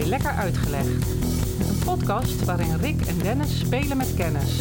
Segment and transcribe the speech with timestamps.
[0.00, 1.10] bij Lekker Uitgelegd.
[1.68, 4.60] Een podcast waarin Rick en Dennis spelen met kennis.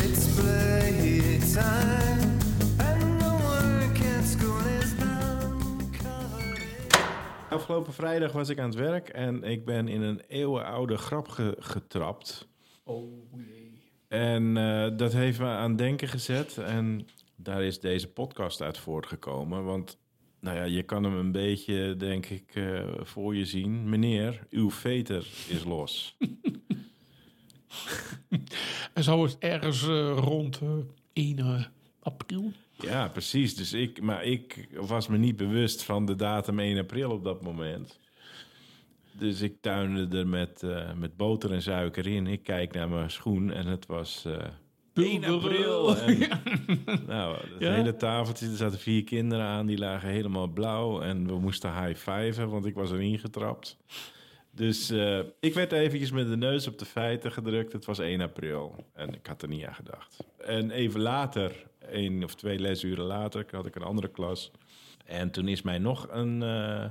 [7.49, 11.55] Afgelopen vrijdag was ik aan het werk en ik ben in een eeuwenoude grap ge-
[11.59, 12.47] getrapt.
[12.83, 13.81] Oh jee.
[14.07, 16.57] En eh, dat heeft me aan het denken gezet.
[16.57, 19.63] En daar is deze podcast uit voortgekomen.
[19.63, 19.97] Want
[20.39, 23.89] nou ja, je kan hem een beetje, denk ik, eh, voor je zien.
[23.89, 26.15] Meneer, uw veter is los.
[28.93, 30.69] En zou het ergens eh, rond eh
[31.13, 32.51] 1 april?
[32.79, 33.55] ja, precies.
[33.55, 37.41] Dus ik, maar ik was me niet bewust van de datum 1 april op dat
[37.41, 37.99] moment.
[39.11, 40.63] Dus ik tuinde er met,
[40.95, 42.27] met boter en suiker in.
[42.27, 44.25] Ik kijk naar mijn schoen en het was
[44.93, 45.95] 1 april.
[45.97, 46.17] En,
[47.07, 47.73] nou, het Ja?
[47.73, 51.01] hele tafeltje, er zaten vier kinderen aan, die lagen helemaal blauw.
[51.01, 53.77] En we moesten high-fiven, want ik was erin getrapt.
[54.51, 57.73] Dus eh, ik werd eventjes met de neus op de feiten gedrukt.
[57.73, 60.23] Het was 1 april en ik had er niet aan gedacht.
[60.37, 61.51] En even later,
[61.91, 64.51] één of twee lesuren later, had ik een andere klas.
[65.05, 66.85] En toen is mij nog een eh,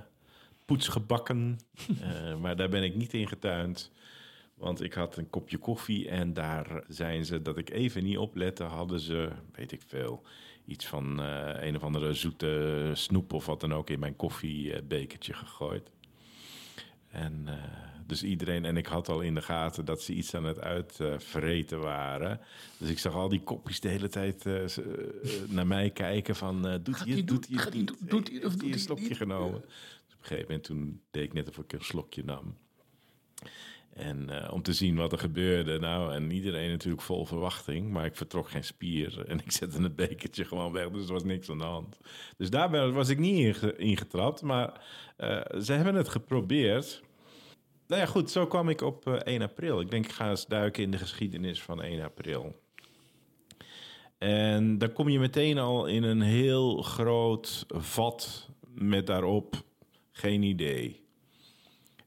[0.64, 1.58] poets gebakken.
[2.02, 3.92] Eh, maar daar ben ik niet in getuind.
[4.58, 8.64] Want ik had een kopje koffie en daar zijn ze, dat ik even niet oplette,
[8.64, 10.22] hadden ze, weet ik veel,
[10.66, 15.32] iets van eh, een of andere zoete snoep of wat dan ook in mijn koffiebekertje
[15.32, 15.90] gegooid.
[17.08, 17.54] En eh,
[18.06, 21.80] dus iedereen, en ik had al in de gaten dat ze iets aan het uitvreten
[21.80, 22.40] waren.
[22.78, 24.64] Dus ik zag al die kopjes de hele tijd eh,
[25.48, 27.94] naar mij kijken van, doet hij hij het, doet hij het niet?
[27.98, 29.60] Doet het of Heeft doet een hij het slokje genomen?
[29.60, 32.56] Dus op een gegeven moment toen deed ik net of ik een slokje nam.
[33.94, 35.78] En eh, om te zien wat er gebeurde.
[35.78, 37.90] Nou, en iedereen natuurlijk vol verwachting.
[37.90, 39.22] Maar ik vertrok geen spier.
[39.28, 40.90] En ik zette het bekertje gewoon weg.
[40.90, 41.98] Dus er was niks aan de hand.
[42.36, 44.42] Dus daar was ik niet in ge- ingetrapt.
[44.42, 44.84] Maar
[45.16, 47.02] eh, ze hebben het geprobeerd.
[47.86, 48.30] Nou ja, goed.
[48.30, 49.80] Zo kwam ik op eh, 1 april.
[49.80, 52.56] Ik denk, ik ga eens duiken in de geschiedenis van 1 april.
[54.18, 59.54] En dan kom je meteen al in een heel groot vat met daarop
[60.12, 61.06] geen idee.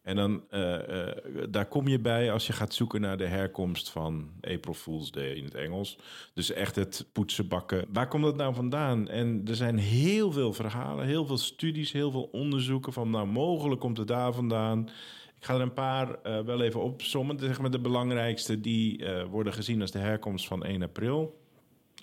[0.02, 1.16] En dan, eh, eh,
[1.50, 5.34] daar kom je bij als je gaat zoeken naar de herkomst van April Fool's Day
[5.34, 5.98] in het Engels.
[6.34, 7.86] Dus echt het poetsen bakken.
[7.94, 9.08] Waar komt dat nou vandaan?
[9.08, 13.82] En er zijn heel veel verhalen, heel veel studies, heel veel onderzoeken van nou mogelijk
[13.82, 14.90] komt het daar vandaan.
[15.38, 17.40] Ik ga er een paar eh, wel even opsommen.
[17.40, 21.40] Zeg maar de belangrijkste die worden gezien als de herkomst van 1 april.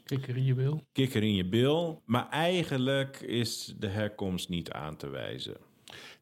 [0.04, 0.82] Kijk er in je wil.
[0.92, 2.02] Kikker in je bil.
[2.04, 5.67] Maar eigenlijk is de herkomst niet aan te wijzen.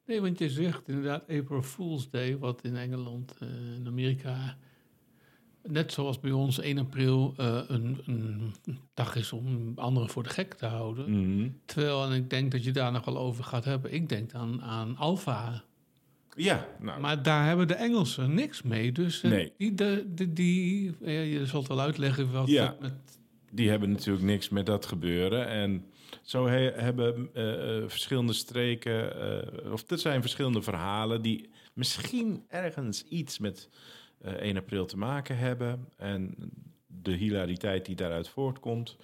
[0.06, 4.56] Nee, want je zegt inderdaad April Fool's Day, wat in Engeland eh, en Amerika,
[5.62, 8.52] net zoals bij ons 1 april, eh, een, een
[8.94, 11.10] dag is om anderen voor de gek te houden.
[11.10, 11.48] Mhm.
[11.64, 14.62] Terwijl, en ik denk dat je daar nog wel over gaat hebben, ik denk aan,
[14.62, 15.64] aan Alfa.
[16.36, 18.92] Ja, nou, Maar daar hebben de Engelsen niks mee.
[18.92, 19.52] Dus eh, Nee.
[19.56, 22.76] die, de, de- die, eh, je zult wel uitleggen wat Ja.
[22.80, 22.92] met
[23.50, 25.48] die hebben natuurlijk niks met dat gebeuren.
[25.48, 25.84] En
[26.22, 29.20] zo he- hebben eh, verschillende streken,
[29.64, 33.68] eh, of er zijn verschillende verhalen die misschien ergens iets met
[34.20, 35.88] eh 1 april te maken hebben.
[35.96, 36.34] En
[36.86, 38.96] de hilariteit die daaruit voortkomt.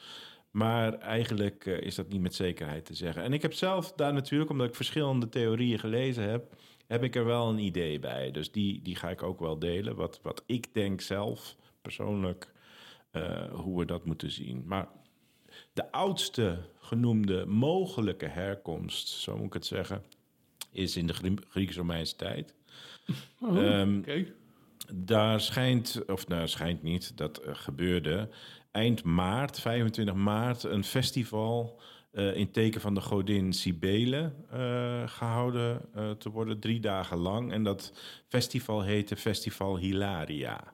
[0.50, 3.22] Maar eigenlijk is dat niet met zekerheid te zeggen.
[3.22, 6.54] En ik heb zelf daar natuurlijk, omdat ik verschillende theorieën gelezen heb,
[6.86, 8.30] heb ik er wel een idee bij.
[8.30, 9.96] Dus die, die ga ik ook wel delen.
[9.96, 12.52] Wat, wat ik denk zelf persoonlijk
[13.52, 14.62] hoe we dat moeten zien.
[14.66, 14.88] Maar
[15.72, 20.02] de oudste genoemde mogelijke herkomst, zo moet ik het zeggen,
[20.72, 22.54] is in de Grie- Grieks-Romeinse tijd.
[23.40, 24.26] Oh, Ehm, Oké.
[24.94, 28.28] Daar schijnt, of nou schijnt niet, dat eh, gebeurde
[28.70, 31.80] eind maart, 25 maart, een festival
[32.12, 37.52] eh, in teken van de godin Cybele eh, gehouden eh, te worden, drie dagen lang.
[37.52, 37.92] En dat
[38.28, 40.72] festival heette Festival Hilaria.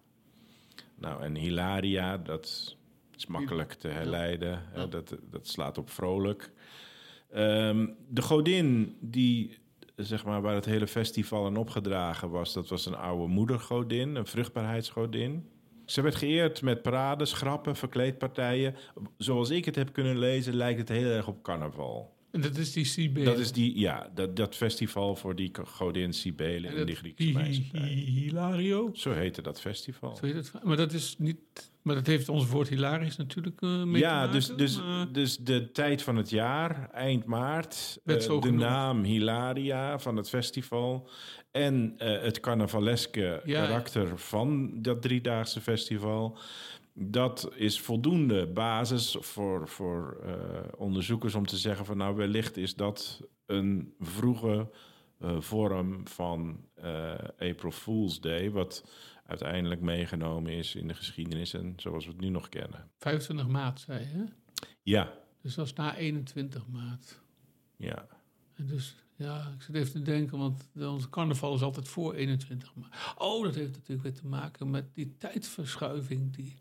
[0.94, 2.76] Nou, en Hilaria, dat
[3.18, 4.62] is makkelijk te herleiden.
[4.90, 6.52] dat, dat slaat op vrolijk.
[7.30, 9.58] Ehm, de godin die,
[9.96, 12.52] zeg maar, waar het hele festival aan opgedragen was...
[12.52, 15.48] dat was een oude moedergodin, een vruchtbaarheidsgodin.
[15.84, 18.76] Ze werd geëerd met parades, grappen, verkleedpartijen.
[19.16, 22.17] Zoals ik het heb kunnen lezen, lijkt het heel erg op carnaval.
[22.30, 23.24] En dat is die CB.
[23.24, 27.54] Dat is die, ja, dat, dat festival voor die godin Cybele in die Griekse tijd.
[27.84, 28.90] Hilario.
[28.92, 30.16] Zo heette dat festival.
[30.16, 30.52] Zo heet het.
[30.64, 31.36] Maar dat is niet.
[31.82, 35.36] Maar dat heeft ons woord hilarisch natuurlijk eh mee Ja, te dus, dus, maar- dus
[35.36, 38.54] de tijd van het jaar, eind maart, zo de genoemd.
[38.62, 41.08] naam Hilaria van het festival
[41.50, 43.66] en eh, het carnavaleske Ja.
[43.66, 46.38] karakter van dat driedaagse festival.
[47.00, 52.74] Dat is voldoende basis voor, voor eh, onderzoekers om te zeggen van nou wellicht is
[52.74, 54.70] dat een vroege
[55.18, 58.84] eh, vorm van eh, April Fool's Day, wat
[59.26, 62.90] uiteindelijk meegenomen is in de geschiedenis en zoals we het nu nog kennen.
[62.98, 64.06] 25 maart, zei je.
[64.06, 64.24] hè?
[64.82, 65.12] Ja,
[65.42, 67.20] Dus dat is na 21 maart.
[67.76, 68.06] ja.
[68.54, 72.74] En dus, ja, ik zit even te denken, want onze carnaval is altijd voor 21
[72.74, 72.94] maart.
[73.18, 76.34] Oh, dat heeft natuurlijk weer te maken met die tijdverschuiving.
[76.36, 76.56] Die...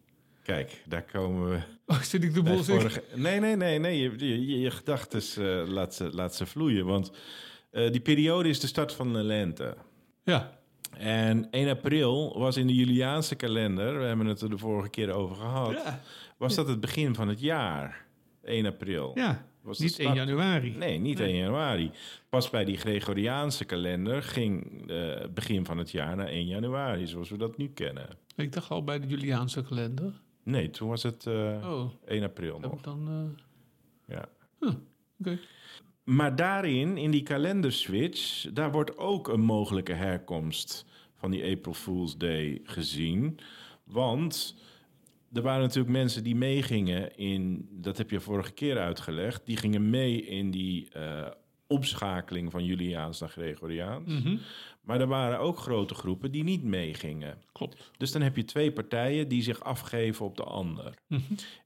[0.48, 1.60] Kijk, daar komen we
[1.94, 2.64] Oh, zit ik de zeggen?
[2.66, 3.04] vorige...
[3.16, 3.98] Nee, nee, nee, nee.
[4.02, 4.12] Je,
[4.48, 7.12] je, je, gedachten eh, laat, ze, laat ze vloeien, want
[7.72, 9.76] eh, die periode is de start van de lente.
[10.24, 10.60] Ja,
[10.98, 15.12] En 1 april was in de Juliaanse kalender, we hebben het er de vorige keer
[15.12, 16.02] over gehad, ja,
[16.38, 18.06] was dat het begin van het jaar.
[18.44, 19.12] 1 april.
[19.16, 19.46] ja.
[19.62, 20.76] Was niet 1 start- januari.
[20.78, 21.28] Nee, niet Nee.
[21.28, 21.92] 1 januari.
[22.30, 27.08] Pas bij die Gregoriaanse kalender ging eh, het begin van het jaar naar 1 januari,
[27.08, 28.08] zoals we dat nu kennen.
[28.36, 30.14] Ik dacht al bij de Juliaanse kalender.
[30.48, 32.82] Nee, toen was het eh, Oh, 1 april nog.
[32.82, 33.08] dan...
[34.08, 34.30] eh, Ja.
[35.20, 35.40] Oké.
[36.04, 40.86] Maar daarin, in die kalenderswitch, daar wordt ook een mogelijke herkomst
[41.16, 43.40] van die April Fool's Day gezien.
[43.84, 44.56] Want
[45.34, 49.90] er waren natuurlijk mensen die meegingen in, dat heb je vorige keer uitgelegd, die gingen
[49.90, 51.28] mee in die eh,
[51.68, 54.24] opschakeling van Juliaans naar Gregoriaans.
[54.24, 54.38] Mhm.
[54.82, 57.38] Maar er waren ook grote groepen die niet meegingen.
[57.52, 57.92] Klopt.
[57.98, 60.94] Dus dan heb je twee partijen die zich afgeven op de ander.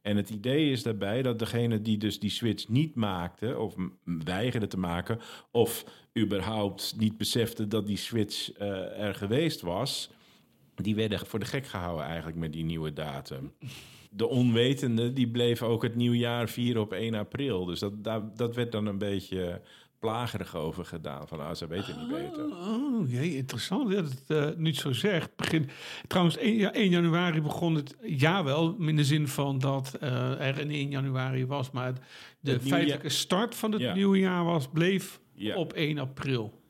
[0.02, 4.68] En het idee is daarbij dat degene die dus die switch niet maakte, of weigerde
[4.68, 5.20] te maken,
[5.52, 5.86] of
[6.20, 10.10] überhaupt niet besefte dat die switch eh, er geweest was,
[10.76, 13.54] die werden voor de gek gehouden eigenlijk met die nieuwe datum.
[14.10, 17.66] De onwetende die bleef ook het nieuwjaar vieren op 1 april.
[17.66, 19.62] Dus dat, dat, dat werd dan een beetje
[20.06, 21.28] plagerig over gedaan.
[21.28, 22.46] Van, ah, ze weten niet beter.
[22.46, 25.36] Oh, jee, interessant dat het eh, niet zo zegt.
[25.36, 25.70] Begin,
[26.08, 30.48] trouwens, 1, ja, 1 januari begon het jaar wel, in de zin van dat eh,
[30.48, 31.94] er een 1 januari was, maar
[32.40, 33.94] de Het feitelijke start van het Ja.
[33.94, 35.56] nieuwe jaar was, bleef Ja.
[35.56, 36.61] op 1 april.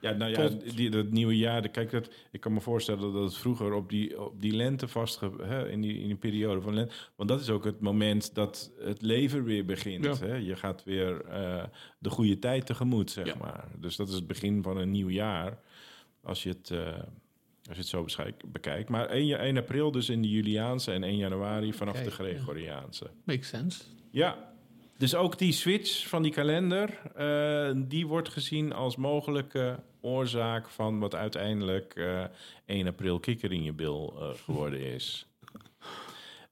[0.00, 1.68] Ja, nou ja, Tot- die, dat nieuwe jaar.
[1.68, 5.30] Kijk, dat, ik kan me voorstellen dat het vroeger op die, op die lente vastge...
[5.42, 6.94] Hè, in, die, in die periode van lente...
[7.16, 10.04] Want dat is ook het moment dat het leven weer begint.
[10.04, 10.16] Ja.
[10.26, 10.34] Hè?
[10.34, 11.64] Je gaat weer eh,
[11.98, 13.34] de goede tijd tegemoet, zeg Ja.
[13.40, 13.68] maar.
[13.78, 15.58] Dus dat is het begin van een nieuw jaar.
[16.22, 16.86] Als je het, eh,
[17.68, 18.06] als je het zo
[18.46, 18.88] bekijkt.
[18.88, 22.10] Maar 1, ja- 1 april dus in de Juliaanse en 1 januari vanaf de.
[22.10, 23.10] Gregoriaanse.
[23.24, 23.82] Makes sense.
[24.10, 24.49] Ja,
[25.00, 30.98] dus ook die switch van die kalender, eh, die wordt gezien als mogelijke oorzaak van
[30.98, 32.24] wat uiteindelijk eh
[32.66, 35.26] 1 april kikker in je bil eh, geworden is.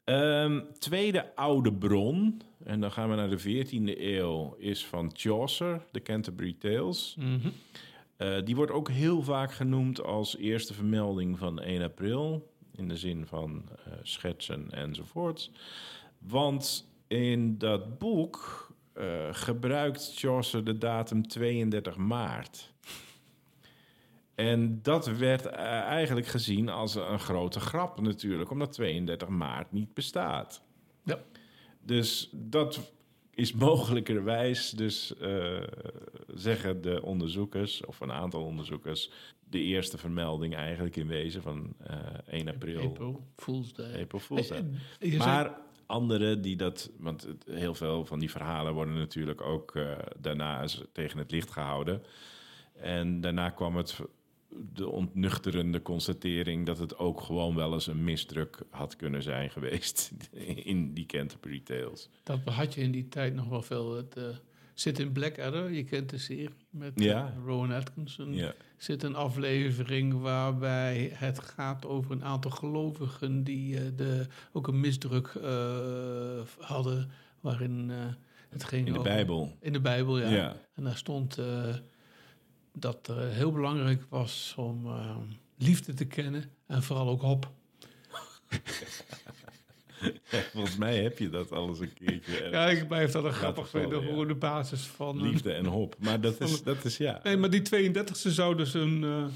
[0.04, 5.82] Ehm, tweede oude bron, en dan gaan we naar de 14e eeuw, is van Chaucer,
[5.90, 7.16] de Canterbury Tales.
[7.18, 7.48] Mhm.
[8.16, 12.52] Eh, die wordt ook heel vaak genoemd als eerste vermelding van 1 april.
[12.74, 15.50] In de zin van eh, schetsen enzovoorts.
[16.18, 22.72] Want in dat boek eh, gebruikt Chaucer de datum 32 maart.
[24.34, 29.94] En dat werd eh, eigenlijk gezien als een grote grap natuurlijk, omdat 32 maart niet
[29.94, 30.62] bestaat.
[31.02, 31.18] Ja.
[31.80, 32.92] Dus dat
[33.30, 35.62] is mogelijkerwijs, dus eh,
[36.34, 39.10] zeggen de onderzoekers, of een aantal onderzoekers,
[39.50, 41.96] de eerste vermelding eigenlijk in wezen van eh
[42.26, 42.80] 1 april.
[42.80, 44.02] April Fool's Day.
[44.02, 44.64] April Fool's Day.
[45.18, 45.58] Maar
[45.88, 50.64] anderen die dat, want het- heel veel van die verhalen worden natuurlijk ook eh, daarna
[50.92, 52.02] tegen het licht gehouden.
[52.76, 53.98] En daarna kwam het
[54.74, 60.12] de ontnuchterende constatering dat het ook gewoon wel eens een misdruk had kunnen zijn geweest
[60.72, 62.08] in die Canterbury Tales.
[62.22, 63.96] Dat had je in die tijd nog wel veel.
[63.96, 64.24] Het eh,
[64.80, 67.34] zit in Blackadder, je kent de serie met eh, Ja.
[67.44, 68.34] Rowan Atkinson.
[68.34, 74.68] Ja, zit een aflevering waarbij het gaat over een aantal gelovigen die eh, de, ook
[74.68, 77.96] een misdruk eh, hadden, waarin eh,
[78.48, 79.56] het ging in de over- Bijbel.
[79.60, 80.28] In de Bijbel, ja.
[80.28, 80.56] Ja.
[80.74, 81.74] En daar stond eh,
[82.72, 85.16] dat er heel belangrijk was om eh,
[85.56, 87.50] liefde te kennen en vooral ook hop.
[90.52, 92.48] Volgens mij heb je dat alles een keertje.
[92.50, 94.12] Ja, ik blijf dat een grappig vinden, ja.
[94.12, 95.16] hoe de basis van...
[95.16, 95.96] eh, Liefde en hop.
[95.98, 97.20] Maar dat is, dat is ja.
[97.22, 97.62] Nee, maar die
[97.92, 99.30] 32e zou dus een...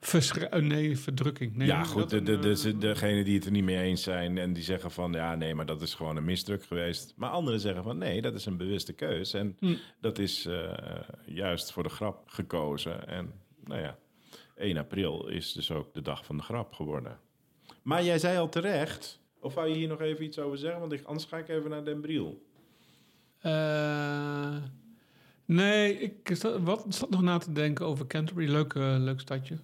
[0.00, 1.56] verschri- eh, nee, verdrukking.
[1.56, 2.10] Nee, ja, goed.
[2.10, 5.12] De, de, de, degenen die het er niet mee eens zijn en die zeggen van
[5.12, 7.14] ja, nee, maar dat is gewoon een misdruk geweest.
[7.16, 9.32] Maar anderen zeggen van nee, dat is een bewuste keus.
[9.32, 9.74] En Hm.
[10.00, 10.48] dat is
[11.26, 13.08] juist voor de grap gekozen.
[13.08, 13.32] En
[13.64, 13.98] nou ja,
[14.56, 17.18] 1 april is dus ook de dag van de grap geworden.
[17.82, 20.80] Maar jij zei al terecht, of wou je hier nog even iets over zeggen?
[20.80, 22.42] Want ik, anders ga ik even naar Den Briel.
[23.38, 24.56] Eh,
[25.44, 28.50] nee, ik zat, wat, zat nog na te denken over Canterbury.
[28.50, 29.58] Leuk, eh, leuk stadje.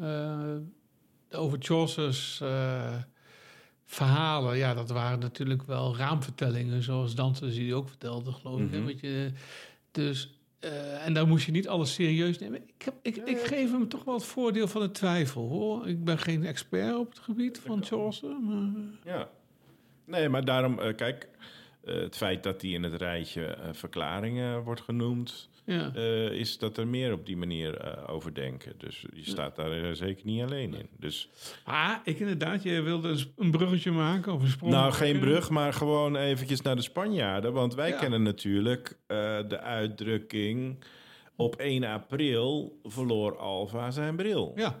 [0.00, 0.56] Eh,
[1.30, 2.42] over Chaucer's
[3.84, 4.56] verhalen.
[4.56, 6.82] Ja, dat waren natuurlijk wel raamvertellingen.
[6.82, 8.70] Zoals Dante die ook vertelde, geloof ik.
[8.70, 8.88] hè, Mhm.
[9.00, 9.32] Je,
[9.90, 12.62] dus eh, en daar moest je niet alles serieus nemen.
[12.62, 15.88] Ik, heb, ik, ik geef hem toch wel het voordeel van de twijfel, hoor.
[15.88, 18.70] Ik ben geen expert op het gebied van Chaucer, maar...
[19.04, 19.28] Ja.
[20.04, 21.46] Nee, maar daarom, eh, kijk, eh,
[21.92, 25.90] het feit dat hij in het rijtje eh, verklaringen wordt genoemd, Ja.
[25.94, 28.72] eh, is dat er meer op die manier eh, over denken.
[28.78, 30.88] Dus je staat daar eh, zeker niet alleen in.
[30.98, 31.28] Dus,
[31.64, 35.72] Ah, ik inderdaad, je wilde een, bruggetje maken of een sprong nou, geen brug, maar
[35.72, 37.52] gewoon eventjes naar de Spanjaarden.
[37.52, 37.98] Want wij Ja.
[37.98, 39.16] kennen natuurlijk eh,
[39.48, 40.84] de uitdrukking...
[41.38, 44.52] op 1 april verloor Alva zijn bril.
[44.54, 44.80] Ja.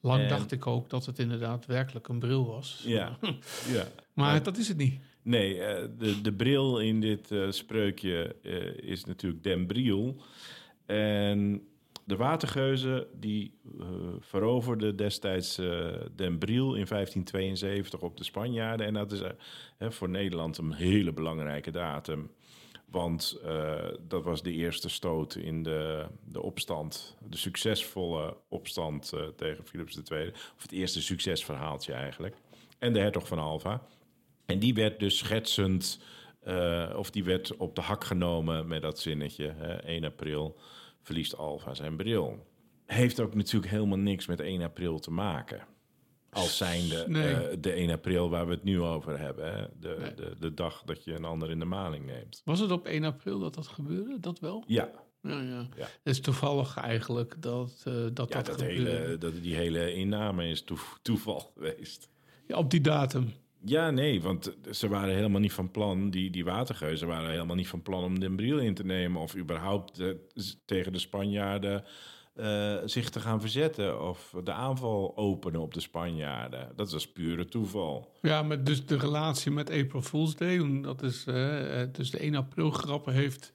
[0.00, 2.82] Lang En- dacht ik ook dat het inderdaad werkelijk een bril was.
[2.86, 3.18] Ja,
[3.76, 3.84] ja.
[4.12, 5.00] Maar dat is het niet.
[5.22, 10.16] Nee, eh, de, de bril in dit eh, spreukje eh, is natuurlijk Den Briel.
[10.86, 11.68] En
[12.04, 13.54] de watergeuzen die
[14.20, 15.56] veroverden destijds
[16.16, 18.86] Den Briel in 1572 op de Spanjaarden.
[18.86, 19.20] En dat is
[19.78, 22.30] voor Nederland een hele belangrijke datum.
[22.90, 23.40] Want
[24.08, 30.28] dat was de eerste stoot in de, de opstand, de succesvolle opstand tegen Philips II.
[30.28, 32.36] Of het eerste succesverhaaltje eigenlijk.
[32.78, 33.82] En de hertog van Alva.
[34.48, 36.00] En die werd dus schetsend,
[36.40, 39.54] eh, of die werd op de hak genomen met dat zinnetje.
[39.56, 40.56] Hè, 1 april
[41.02, 42.46] verliest Alfa zijn bril.
[42.86, 45.66] Heeft ook natuurlijk helemaal niks met 1 april te maken.
[46.30, 47.34] Als zijnde Nee.
[47.34, 49.52] eh, de 1 april waar we het nu over hebben.
[49.54, 49.66] Hè?
[49.80, 50.14] De, Nee.
[50.14, 52.42] de, de dag dat je een ander in de maling neemt.
[52.44, 54.20] Was het op 1 april dat dat gebeurde?
[54.20, 54.64] Dat wel?
[54.66, 54.90] Ja,
[55.22, 55.68] Ja, ja.
[55.76, 55.82] Ja.
[55.82, 60.48] Het is toevallig eigenlijk dat eh, dat, ja dat, dat hele, dat, die hele inname
[60.48, 62.08] is toe- toeval geweest.
[62.46, 63.32] Ja, op die datum.
[63.64, 67.68] Ja, nee, want ze waren helemaal niet van plan, die, die watergeuzen waren helemaal niet
[67.68, 70.08] van plan om Den Briel in te nemen of überhaupt eh,
[70.64, 71.84] tegen de Spanjaarden
[72.34, 76.72] eh, zich te gaan verzetten of de aanval openen op de Spanjaarden.
[76.76, 78.12] Dat was pure toeval.
[78.22, 82.34] Ja, maar dus de relatie met April Fool's Day, dat is eh, dus de 1
[82.34, 83.52] april grappen heeft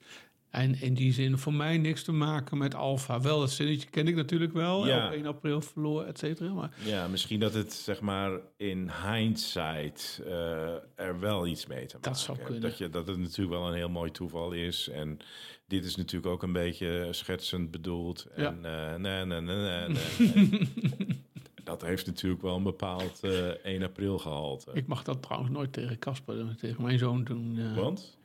[0.54, 3.20] en in die zin voor mij niks te maken met Alfa.
[3.20, 4.86] Wel, dat zinnetje ken ik natuurlijk wel.
[4.86, 5.06] Ja.
[5.06, 6.52] Op 1 april verloor, et cetera.
[6.52, 11.94] Maar Ja, misschien dat het zeg maar in hindsight eh, er wel iets mee te
[11.94, 12.60] maken Dat zou kunnen.
[12.60, 14.88] Dat, je, dat het natuurlijk wel een heel mooi toeval is.
[14.88, 15.18] En
[15.66, 18.26] dit is natuurlijk ook een beetje schetsend bedoeld.
[18.36, 18.46] Ja.
[18.46, 20.68] En eh, nee, nee, nee, nee,
[21.64, 24.70] dat heeft natuurlijk wel een bepaald eh 1 april gehalte.
[24.74, 27.58] ik mag dat trouwens nooit tegen Casper, tegen mijn zoon doen.
[27.58, 27.76] eh.
[27.76, 28.16] Want?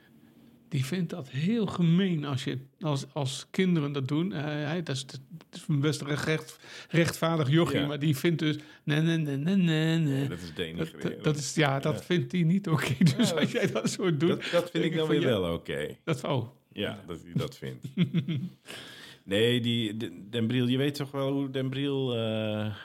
[0.70, 4.34] Die vindt dat heel gemeen als, je, als, als kinderen dat doen.
[4.34, 5.20] Eh, hij, dat, is, dat
[5.52, 6.60] is een best een recht,
[6.90, 7.88] rechtvaardig jochie, Ja.
[7.88, 8.58] maar die vindt dus...
[8.84, 11.02] Nee, nee, nee, nee, nee, dat is Dat, denigrerend.
[11.02, 12.02] dat, dat is, ja, dat Ja.
[12.04, 12.94] vindt hij niet oké.
[13.18, 14.30] Dus Ja, als jij dat zo doet...
[14.30, 15.96] dat, dat vind ik dan weer wel oké.
[16.04, 17.86] Dat, oh, Ja, dat hij dat vindt.
[19.24, 22.76] nee, die, de- Den Briel, je weet toch wel hoe Den Briel eh,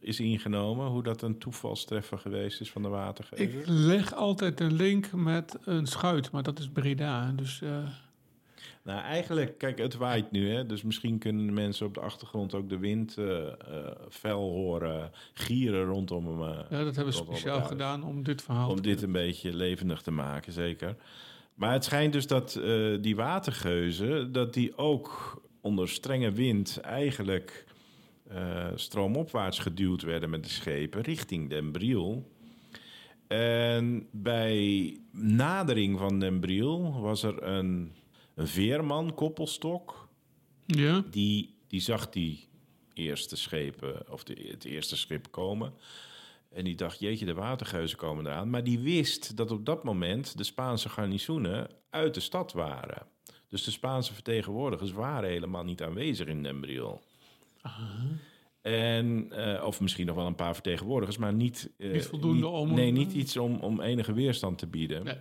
[0.00, 0.86] is ingenomen?
[0.86, 3.60] Hoe dat een toevalstreffer geweest is van de watergeuzen?
[3.60, 7.32] ik leg altijd een link met een schuit, maar dat is Breda.
[7.36, 7.88] Dus eh,
[8.82, 10.66] Nou, eigenlijk, kijk, het waait nu, hè?
[10.66, 13.46] dus misschien kunnen mensen op de achtergrond ook de wind eh,
[14.08, 16.54] fel horen, gieren rondom hem.
[16.70, 20.10] ja, dat hebben we speciaal gedaan om dit verhaal Om dit een beetje levendig te
[20.10, 20.96] maken, zeker.
[21.54, 22.60] Maar het schijnt dus dat
[23.00, 27.66] die watergeuzen, dat die ook onder strenge wind eigenlijk
[28.28, 32.32] eh, stroomopwaarts geduwd werden met de schepen richting Den Briel.
[33.26, 37.92] En bij nadering van Den Briel was er een,
[38.34, 40.08] een veerman, koppelstok,
[40.66, 42.48] Ja, die, die zag die
[42.94, 45.74] eerste schepen, of de, het eerste schip komen.
[46.50, 48.50] En die dacht, jeetje, de watergeuzen komen eraan.
[48.50, 53.06] Maar die wist dat op dat moment de Spaanse garnizoenen uit de stad waren.
[53.48, 57.02] Dus de Spaanse vertegenwoordigers waren helemaal niet aanwezig in Den Briel.
[58.62, 61.70] En, eh, of misschien nog wel een paar vertegenwoordigers, maar niet...
[61.78, 65.04] eh, Niet voldoende niet- om- Nee, niet iets om, om enige weerstand te bieden.
[65.04, 65.16] nee.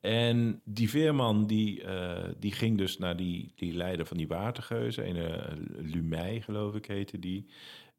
[0.00, 5.08] En die veerman die, eh, die ging dus naar die, die leider van die watergeuzen.
[5.08, 7.46] Een uh, Lumey, geloof ik, heette die.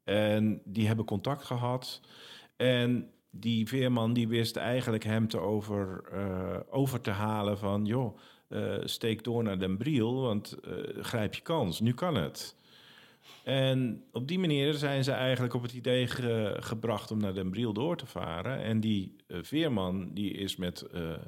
[0.04, 2.00] En die hebben contact gehad.
[2.56, 6.04] En die veerman die wist eigenlijk hem te over,
[6.70, 7.84] over te halen van...
[7.86, 8.18] joh,
[8.84, 10.56] steek door naar Den Briel, want
[11.00, 11.80] grijp je kans.
[11.80, 12.56] Nu kan het.
[13.44, 17.50] En op die manier zijn ze eigenlijk op het idee ge- gebracht om naar Den
[17.50, 18.62] Briel door te varen.
[18.62, 21.18] En die eh, veerman die is met eh, eh,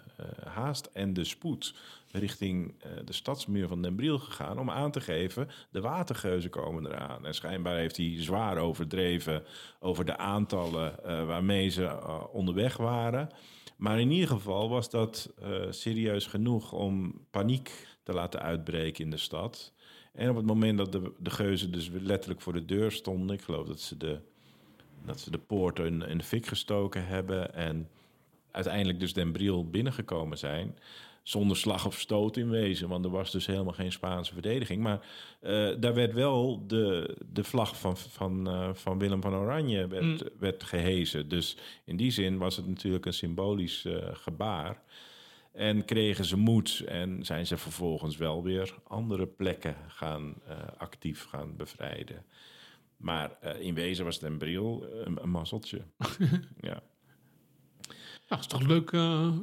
[0.44, 1.74] haast en de spoed
[2.12, 4.58] richting de stadsmuur van Den Briel gegaan...
[4.58, 7.26] om aan te geven, de watergeuzen komen eraan.
[7.26, 9.42] En schijnbaar heeft hij zwaar overdreven
[9.80, 10.94] over de aantallen
[11.26, 11.98] waarmee ze
[12.32, 13.28] onderweg waren...
[13.76, 15.32] Maar in ieder geval was dat
[15.70, 19.72] serieus genoeg om paniek te laten uitbreken in de stad.
[20.12, 23.42] En op het moment dat de, de geuzen dus letterlijk voor de deur stonden, ik
[23.42, 24.18] geloof dat ze de,
[25.04, 27.88] dat ze de poorten in, in de fik gestoken hebben en
[28.50, 30.78] uiteindelijk dus Den Briel binnengekomen zijn,
[31.22, 34.82] zonder slag of stoot in wezen, want er was dus helemaal geen Spaanse verdediging.
[34.82, 35.06] Maar
[35.40, 40.02] eh, daar werd wel de, de vlag van, van, eh, van Willem van Oranje werd,
[40.02, 40.18] Mm.
[40.38, 41.28] werd gehezen.
[41.28, 44.82] Dus in die zin was het natuurlijk een symbolisch eh, gebaar.
[45.52, 51.24] En kregen ze moed en zijn ze vervolgens wel weer andere plekken gaan eh, actief
[51.24, 52.24] gaan bevrijden.
[52.96, 55.82] Maar eh, in wezen was Den Bril eh, een, een mazzeltje.
[56.60, 56.82] ja.
[58.28, 58.92] Nou, is toch leuk,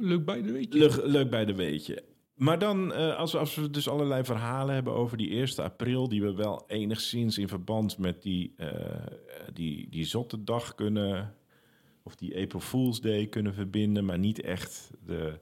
[0.00, 0.78] leuk bij de weetje.
[0.78, 2.04] Leuk, leuk bij de weetje.
[2.34, 6.22] Maar dan, als, we, als we dus allerlei verhalen hebben over die 1 april, die
[6.22, 8.54] we wel enigszins in verband met die,
[9.52, 11.34] die, die zotte dag kunnen,
[12.02, 15.38] of die April Fool's Day kunnen verbinden, maar niet echt de,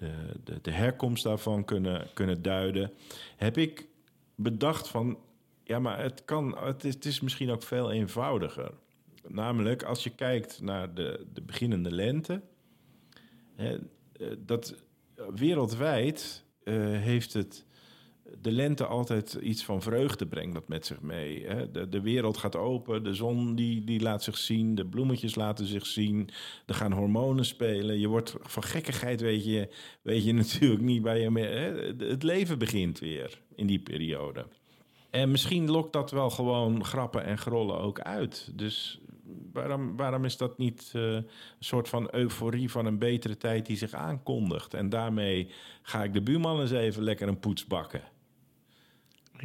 [0.00, 2.92] de, de, de herkomst daarvan kunnen, kunnen duiden,
[3.36, 3.86] heb ik
[4.34, 5.18] bedacht van,
[5.64, 8.72] ja, maar het, kan, het, is, het is misschien ook veel eenvoudiger.
[9.28, 12.40] Namelijk, als je kijkt naar de, de beginnende lente,
[13.54, 13.78] hè,
[14.12, 14.74] eh, dat
[15.34, 17.64] wereldwijd eh, heeft het
[18.40, 21.46] de lente altijd iets van vreugde brengt dat met zich mee.
[21.46, 21.70] Hè?
[21.70, 25.66] De, de wereld gaat open, de zon die, die laat zich zien, de bloemetjes laten
[25.66, 26.28] zich zien,
[26.66, 27.98] er gaan hormonen spelen.
[27.98, 29.68] Je wordt van gekkigheid, weet je,
[30.02, 31.50] weet je natuurlijk niet bij je meer.
[31.50, 31.94] Hè?
[32.06, 34.46] Het leven begint weer in die periode.
[35.10, 38.50] En misschien lokt dat wel gewoon grappen en grollen ook uit.
[38.54, 39.00] Dus
[39.52, 41.26] waarom, waarom is dat niet eh, een
[41.58, 44.74] soort van euforie van een betere tijd die zich aankondigt?
[44.74, 45.50] En daarmee
[45.82, 48.02] ga ik de buurman eens even lekker een poets bakken.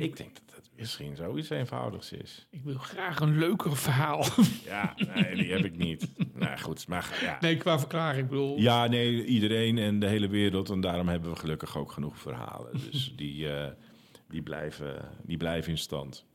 [0.04, 2.48] Ik denk dat het misschien zoiets eenvoudigs is.
[2.50, 4.26] Ik wil graag een leuker verhaal.
[4.66, 6.08] Ja, nee, die heb ik niet.
[6.34, 7.38] nou goed, maar ja.
[7.42, 8.24] nee, qua verklaring.
[8.24, 10.70] Ik bedoel, Ja, nee, iedereen en de hele wereld.
[10.70, 12.72] En daarom hebben we gelukkig ook genoeg verhalen.
[12.92, 13.72] Dus die, eh,
[14.30, 16.26] die, blijven, die blijven in stand.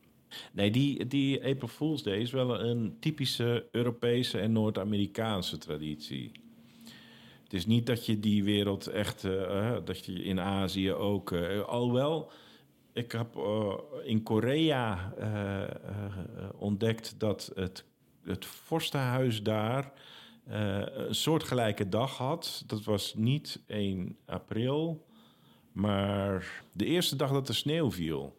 [0.52, 6.33] Nee, die, die April Fool's Day is wel een typische Europese en Noord-Amerikaanse traditie.
[7.51, 11.33] Het is niet dat je die wereld echt, eh, eh, dat je in Azië ook,
[11.33, 12.31] eh, alhoewel,
[12.92, 13.74] ik heb eh,
[14.05, 15.70] in Korea eh, eh,
[16.57, 17.85] ontdekt dat het,
[18.24, 19.92] het vorstenhuis daar
[20.46, 22.64] een soortgelijke dag had.
[22.66, 25.07] Dat was niet 1 april,
[25.72, 28.38] maar de eerste dag dat de sneeuw viel.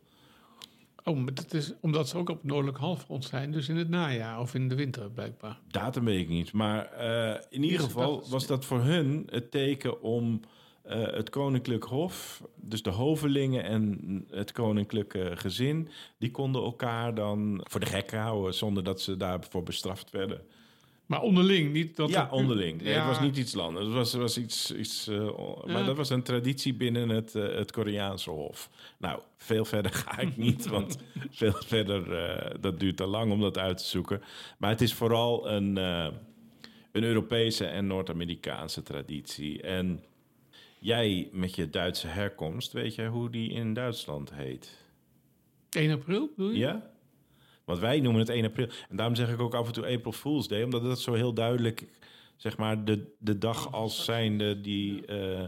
[1.04, 3.52] Oh, maar dat is omdat ze ook op het noordelijk halfrond zijn.
[3.52, 5.60] Dus in het najaar of in de winter blijkbaar.
[5.68, 6.52] Datum weet ik niet.
[6.52, 7.00] Maar
[7.50, 10.42] in ieder geval was dat voor hun het teken om
[10.92, 14.00] eh, het koninklijk hof, dus de hovelingen en
[14.30, 19.64] het koninklijke gezin, die konden elkaar dan voor de gek houden zonder dat ze daarvoor
[19.64, 20.42] bestraft werden.
[21.06, 22.10] Maar onderling, niet dat...
[22.10, 22.82] ja, er- onderling.
[22.82, 23.00] Nee, Ja.
[23.00, 23.86] Het was niet iets anders.
[23.86, 27.72] Het was, was iets, iets eh, maar dat was een traditie binnen het, eh, het
[27.72, 28.70] Koreaanse hof.
[28.98, 30.98] Nou, veel verder ga ik niet, want
[31.30, 34.22] veel verder, dat duurt te lang om dat uit te zoeken.
[34.58, 39.62] Maar het is vooral een, een Europese en Noord-Amerikaanse traditie.
[39.62, 40.04] En
[40.82, 44.78] jij met je Duitse herkomst, weet jij hoe die in Duitsland heet?
[45.70, 46.58] 1 april, bedoel je?
[46.58, 46.90] Ja?
[47.66, 48.68] Want wij noemen het 1 april.
[48.90, 51.34] En daarom zeg ik ook af en toe April Fool's Day, omdat dat zo heel
[51.34, 51.88] duidelijk,
[52.36, 55.06] zeg maar, de, de dag als zijnde die.
[55.06, 55.46] eh,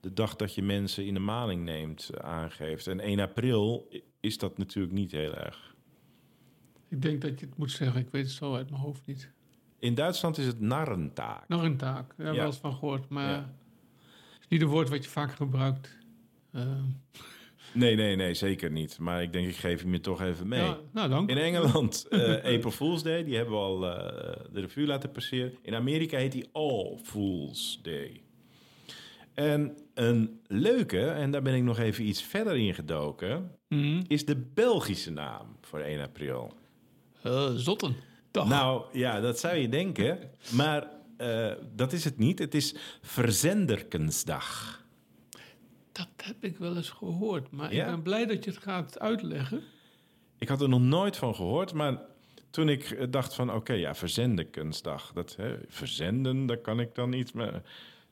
[0.00, 2.86] de dag dat je mensen in de maling neemt, eh, aangeeft.
[2.86, 3.88] En 1 april
[4.20, 5.74] is dat natuurlijk niet heel erg.
[6.88, 8.00] Ik denk dat je het moet zeggen.
[8.00, 9.30] Ik weet het zo uit mijn hoofd niet.
[9.78, 11.48] In Duitsland is het narrentaak.
[11.48, 11.94] Nog een taak.
[11.94, 12.36] Daar hebben we Ja.
[12.38, 13.08] wel eens van gehoord.
[13.08, 13.54] Maar Ja.
[14.48, 15.96] Niet een woord wat je vaak gebruikt.
[16.52, 16.62] Eh,
[17.72, 18.98] Nee, nee, nee, zeker niet.
[18.98, 20.60] Maar ik denk, ik geef hem je toch even mee.
[20.60, 21.30] ja, nou, dank.
[21.30, 25.54] In Engeland, eh April Fool's Day, die hebben we al eh, de revue laten passeren.
[25.62, 28.20] In Amerika heet die All Fool's Day.
[29.34, 34.02] En een leuke, en daar ben ik nog even iets verder in gedoken, Mhm.
[34.06, 36.52] is de Belgische naam voor 1 april.
[37.54, 37.94] Zotten.
[38.32, 40.18] Nou ja, dat zou je denken,
[40.52, 40.86] maar
[41.18, 42.38] eh, dat is het niet.
[42.38, 44.76] Het is Verzenderkensdag.
[45.92, 47.50] Dat heb ik wel eens gehoord.
[47.50, 47.84] Maar Ja?
[47.84, 49.62] ik ben blij dat je het gaat uitleggen.
[50.38, 52.00] Ik had er nog nooit van gehoord, maar
[52.50, 53.52] toen ik eh, dacht van...
[53.54, 55.12] oké, ja, Verzenderkensdag.
[55.12, 57.50] Dat, hè, verzenden, daar kan ik dan iets mee...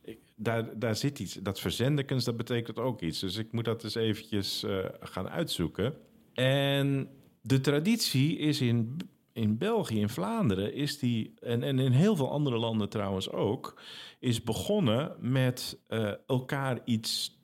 [0.02, 1.34] Ik, daar, daar zit iets.
[1.34, 3.20] Dat verzendekens, dat betekent ook iets.
[3.20, 5.94] Dus ik moet dat eens eventjes eh, gaan uitzoeken.
[6.34, 7.08] En
[7.40, 8.96] de traditie is in,
[9.36, 10.74] in België, in Vlaanderen...
[10.74, 13.80] Is die, en, en in heel veel andere landen trouwens ook...
[14.18, 17.40] is begonnen met eh, elkaar iets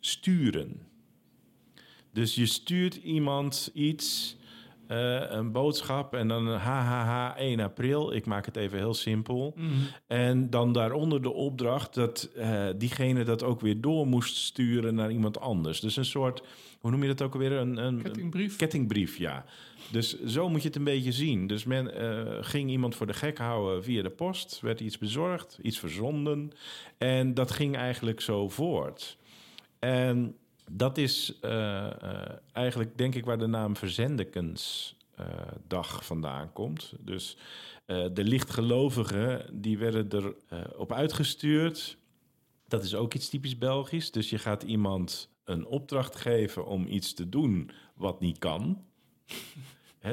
[0.00, 0.86] sturen.
[2.12, 4.36] Dus je stuurt iemand iets,
[4.88, 8.12] eh, een boodschap en dan hahaha 1 april.
[8.12, 9.54] Ik maak het even heel simpel.
[9.56, 9.70] Mhm.
[10.06, 15.10] En dan daaronder de opdracht dat eh, diegene dat ook weer door moest sturen naar
[15.10, 15.80] iemand anders.
[15.80, 16.42] Dus een soort,
[16.80, 17.52] hoe noem je dat ook alweer?
[17.52, 18.56] Een, een Kettingbrief.
[18.56, 19.44] Kettingbrief, ja.
[19.90, 21.46] Dus zo moet je het een beetje zien.
[21.46, 25.58] Dus men eh, ging iemand voor de gek houden via de post, werd iets bezorgd,
[25.62, 26.52] iets verzonden.
[26.98, 29.16] En dat ging eigenlijk zo voort.
[29.78, 30.36] En
[30.70, 31.92] dat is eh, eh,
[32.52, 36.92] eigenlijk, denk ik, waar de naam Verzendekensdag vandaan komt.
[37.00, 37.36] Dus
[37.86, 40.36] eh, de lichtgelovigen, die werden erop
[40.76, 41.98] op uitgestuurd.
[42.68, 44.10] Dat is ook iets typisch Belgisch.
[44.10, 48.84] Dus je gaat iemand een opdracht geven om iets te doen wat niet kan.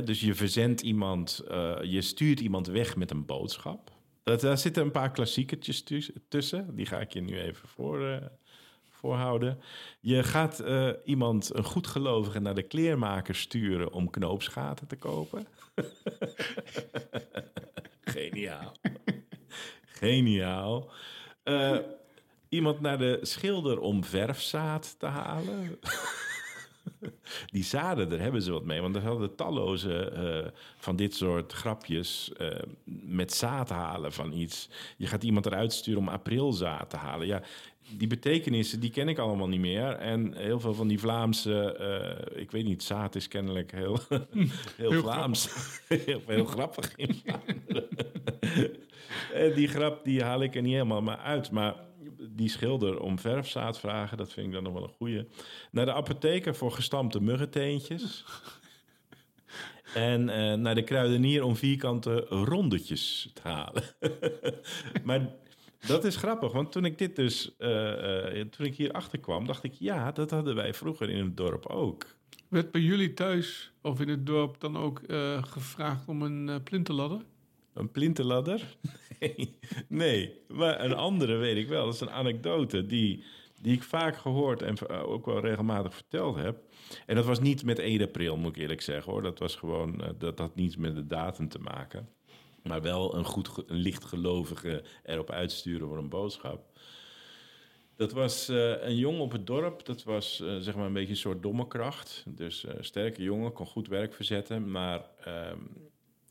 [0.03, 3.91] Dus je verzendt iemand, eh, je stuurt iemand weg met een boodschap.
[4.23, 6.75] Dat, daar zitten een paar klassiekertjes tu- tussen.
[6.75, 8.25] Die ga ik je nu even voor, eh,
[9.03, 9.59] voorhouden.
[9.99, 15.47] Je gaat eh, iemand, een goedgelovige, naar de kleermaker sturen om knoopsgaten te kopen.
[18.15, 18.71] Geniaal.
[19.85, 20.91] Geniaal.
[21.43, 21.77] Eh,
[22.49, 25.79] iemand naar de schilder om verfzaad te halen.
[27.45, 28.81] Die zaden, daar hebben ze wat mee.
[28.81, 32.31] Want er hadden talloze eh, van dit soort grapjes
[32.85, 34.69] met zaad halen van iets.
[34.97, 37.27] Je gaat iemand eruit sturen om aprilzaad te halen.
[37.27, 37.41] Ja,
[37.89, 39.91] die betekenissen, die ken ik allemaal niet meer.
[39.91, 43.99] En heel veel van die Vlaamse, eh, ik weet niet, zaad is kennelijk heel,
[44.77, 45.49] heel, Vlaams.
[46.05, 47.87] heel, heel grappig in Vlaanderen.
[49.33, 51.51] En die grap, die haal ik er niet helemaal maar uit.
[51.51, 51.75] Maar
[52.29, 55.27] die schilder om verfzaad vragen, dat vind ik dan nog wel een goeie.
[55.71, 58.25] Naar de apotheker voor gestampte muggenteentjes.
[59.93, 63.83] En eh, naar de kruidenier om vierkante rondetjes te halen.
[65.03, 65.29] maar
[65.87, 69.45] dat is grappig, want toen ik dit dus, eh, eh, toen ik hier achter kwam,
[69.47, 72.05] dacht ik, ja, dat hadden wij vroeger in het dorp ook.
[72.47, 77.21] Werd bij jullie thuis of in het dorp dan ook eh, gevraagd om een plintenladder?
[77.73, 78.61] Een plintenladder?
[79.19, 81.85] Nee, nee, maar een andere weet ik wel.
[81.85, 83.23] Dat is een anekdote die,
[83.61, 86.61] die ik vaak gehoord en ook wel regelmatig verteld heb.
[87.05, 89.21] En dat was niet met 1 april, moet ik eerlijk zeggen hoor.
[89.21, 92.09] Dat was gewoon, dat had niets met de datum te maken.
[92.63, 96.73] Maar wel een, goed, een lichtgelovige erop uitsturen voor een boodschap.
[97.95, 99.85] Dat was eh, een jongen op het dorp.
[99.85, 102.23] Dat was eh, zeg maar een beetje een soort domme kracht.
[102.27, 104.71] Dus eh sterke jongen, kon goed werk verzetten.
[104.71, 105.59] Maar ehm,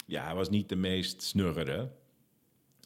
[0.07, 1.91] ja, hij was niet de meest snuggere.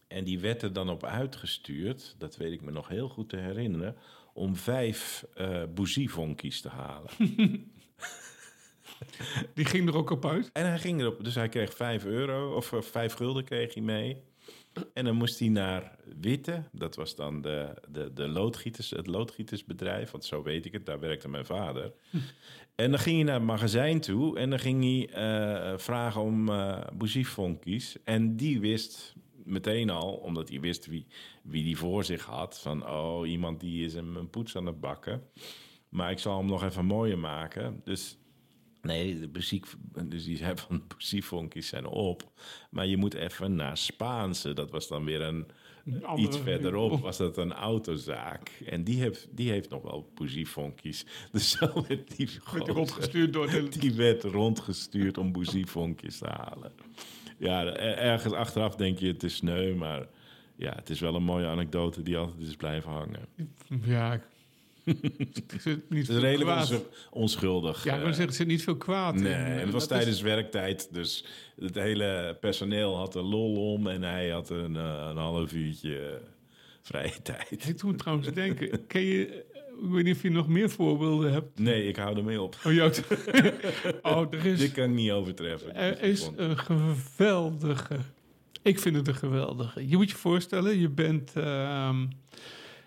[0.07, 3.37] En die werd er dan op uitgestuurd, dat weet ik me nog heel goed te
[3.37, 3.97] herinneren,
[4.33, 5.25] om vijf
[5.75, 7.11] bougievonkies te halen.
[9.55, 10.51] Die ging er ook op uit.
[10.53, 13.83] en hij ging erop, dus hij kreeg vijf euro, of eh, vijf gulden kreeg hij
[13.83, 14.23] mee.
[14.95, 20.11] En dan moest hij naar Witte, dat was dan de, de, de loodgieters, het loodgietersbedrijf,
[20.11, 21.93] want zo weet ik het, daar werkte mijn vader.
[22.75, 26.49] En dan ging hij naar het magazijn toe en dan ging hij eh, vragen om
[26.49, 27.97] eh bougievonkies.
[28.05, 31.07] En die wist meteen al, omdat hij wist wie,
[31.43, 34.81] wie die voor zich had, van oh, iemand die is hem een poets aan het
[34.81, 35.23] bakken.
[35.89, 37.81] Maar ik zal hem nog even mooier maken.
[37.85, 38.19] Dus
[38.87, 39.67] Nee, de muziek,
[40.05, 42.31] dus die zei van muziekvonkies zijn op.
[42.71, 44.53] Maar je moet even naar Spaanse.
[44.53, 45.47] Dat was dan weer een,
[46.03, 48.49] andere- iets verderop, was dat een autozaak.
[48.67, 51.07] En die heeft, die heeft nog wel boeziefonkies.
[51.33, 53.69] Dus zo werd die, rondgestuurd door de...
[53.79, 56.73] die werd rondgestuurd om boeziefonkjes te halen.
[57.39, 60.07] Ja, er- ergens achteraf denk je het is sneu, maar
[60.57, 63.27] ja, het is wel een mooie anekdote die altijd is blijven hangen.
[63.85, 64.21] Ja,
[65.61, 67.85] zit niet Het is veel redelijk onzu- onschuldig.
[67.85, 69.23] Ja, ik eh, zeggen, er zit niet veel kwaad in.
[69.23, 71.25] Nee, en het was Dat tijdens is- werktijd, dus
[71.61, 75.99] het hele personeel had er lol om en hij had een, eh, een half uurtje
[75.99, 76.13] eh,
[76.83, 77.69] vrije tijd.
[77.69, 79.45] Ik moet trouwens denken, ken je...
[79.83, 81.59] Ik weet niet of je nog meer voorbeelden hebt.
[81.59, 82.57] Nee, ik hou ermee op.
[82.67, 82.93] Oh, jou
[84.03, 84.59] oh er is...
[84.59, 85.75] Dit kan ik niet overtreffen.
[85.75, 87.97] Er is een geweldige.
[88.63, 89.89] Ik vind het een geweldige.
[89.89, 92.07] Je moet je voorstellen, je bent ehm,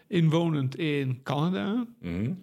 [0.10, 1.86] inwonend in Canada.
[2.00, 2.34] Mhm.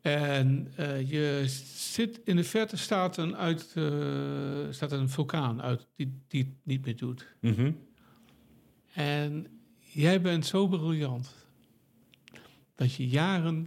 [0.00, 1.42] En eh, je
[1.74, 3.84] zit in de verte staat een, uit, eh,
[4.70, 7.26] staat een vulkaan uit die, die het niet meer doet.
[7.40, 7.72] Mhm.
[8.92, 9.46] En
[9.78, 11.34] jij bent zo briljant
[12.74, 13.66] dat je jaren,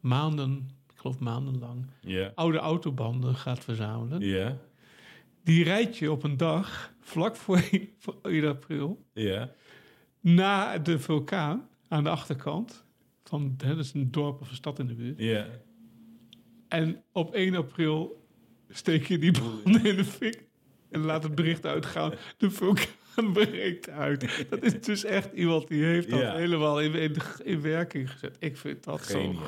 [0.00, 1.86] maanden, ik geloof maandenlang,
[2.34, 4.20] oude autobanden gaat verzamelen.
[4.20, 4.58] Ja.
[5.44, 7.62] Die rijd je op een dag, vlak voor
[8.22, 9.50] 1 april, Ja.
[10.20, 12.84] naar de vulkaan aan de achterkant.
[13.24, 15.18] Van, hè, dat is een dorp of een stad in de buurt.
[15.18, 15.46] Ja.
[16.68, 18.26] En op 1 april
[18.68, 20.44] steek je die branden in de fik
[20.90, 22.12] en laat het bericht uitgaan.
[22.36, 24.46] De vulkaan breekt uit.
[24.50, 26.34] Dat is dus echt iemand die heeft dat Ja.
[26.36, 28.36] helemaal in, in, in werking gezet.
[28.40, 29.42] Ik vind dat zo Geniaal.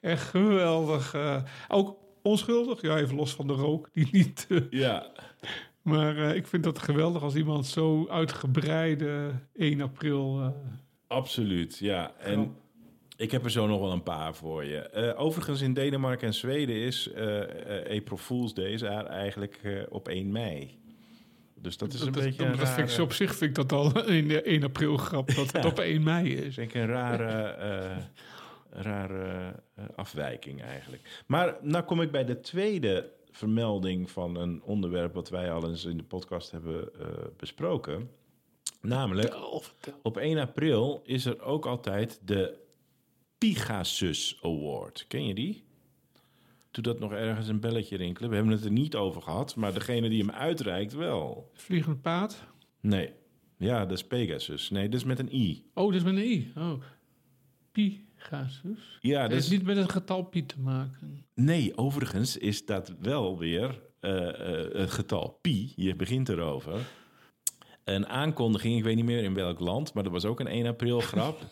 [0.00, 1.14] echt geweldig.
[1.14, 4.46] eh, ook onschuldig, ja, even los van de rook, die niet...
[4.48, 5.12] eh, Ja.
[5.82, 10.54] Maar eh, ik vind dat geweldig als iemand zo uitgebreide 1 april.
[11.08, 12.12] Absoluut, ja.
[12.18, 12.56] En
[13.16, 14.78] ik heb er zo nog wel een paar voor je.
[14.78, 17.40] Eh, overigens in Denemarken en Zweden is eh,
[17.96, 20.78] April Fool's Day eigenlijk op 1 mei.
[21.54, 23.72] Dus dat is een dat, beetje een dat vind ik op zich vind ik dat
[23.72, 26.54] al in de 1 april grap dat het op 1 mei is.
[26.54, 27.56] Denk een rare,
[28.70, 29.54] rare
[29.94, 31.22] afwijking eigenlijk.
[31.26, 35.84] Maar nou kom ik bij de tweede vermelding van een onderwerp wat wij al eens
[35.84, 36.90] in de podcast hebben
[37.36, 38.10] besproken.
[38.80, 39.36] Namelijk,
[40.02, 42.58] op 1 april is er ook altijd de
[43.38, 45.04] Pegasus Award.
[45.08, 45.64] Ken je die?
[46.70, 48.30] Doe dat nog ergens een belletje rinkelen.
[48.30, 51.50] We hebben het er niet over gehad, maar degene die hem uitreikt wel.
[51.52, 52.46] Vliegend paard.
[52.80, 53.12] Nee.
[53.56, 54.70] Ja, dat is Pegasus.
[54.70, 55.64] Nee, dat is met een i.
[55.74, 56.52] Oh, dat is met een i.
[56.56, 56.82] Oh.
[57.72, 58.98] Pegasus.
[59.00, 61.26] Ja, Dat is is niet met het getal pi te maken.
[61.34, 65.72] Nee, overigens is dat wel weer eh, eh, het getal pi.
[65.76, 66.80] Je begint erover.
[67.88, 70.66] Een aankondiging, ik weet niet meer in welk land, maar dat was ook een 1
[70.66, 71.38] april grap.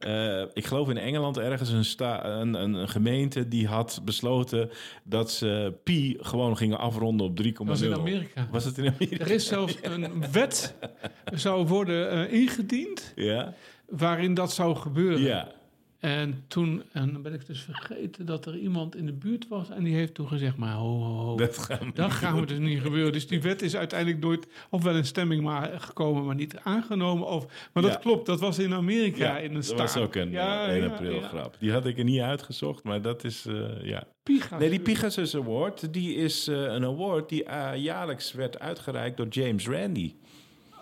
[0.00, 4.70] Eh, ik geloof in Engeland ergens een, sta, een, een, een gemeente die had besloten
[5.04, 7.52] dat ze pi gewoon gingen afronden op 3,0.
[7.52, 8.48] Dat was in Amerika.
[8.50, 9.24] Was het in Amerika?
[9.24, 10.74] Er is zelfs een wet
[11.34, 13.54] zou worden eh, ingediend Ja.
[13.88, 15.20] waarin dat zou gebeuren.
[15.20, 15.48] Ja.
[16.00, 19.70] En toen, en dan ben ik dus vergeten dat er iemand in de buurt was
[19.70, 21.36] en die heeft toen gezegd, maar ho, ho, ho.
[21.36, 23.12] Dat gaan we Dat gaan we dus niet gebeuren.
[23.12, 27.26] Dus die wet is uiteindelijk nooit, of wel in stemming maar gekomen, maar niet aangenomen.
[27.26, 27.98] Of, maar dat Ja.
[27.98, 29.78] klopt, dat was in Amerika in een dat staat.
[29.78, 31.28] was ook een Ja, eh, 1 ja, april ja.
[31.28, 31.56] grap.
[31.58, 34.04] Die had ik er niet uitgezocht, maar dat is, eh, ja.
[34.22, 34.58] Pegasus.
[34.58, 39.28] Nee, die Pegasus Award, die is eh, een award die eh, jaarlijks werd uitgereikt door
[39.28, 40.16] James Randi.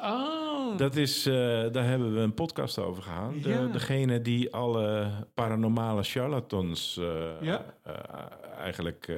[0.02, 1.34] Oh, Dat is, eh,
[1.72, 3.42] daar hebben we een podcast over gehad.
[3.42, 3.66] De, Ja.
[3.66, 7.64] Degene die alle paranormale charlatans eh, Ja.
[7.82, 7.94] eh,
[8.58, 9.12] eigenlijk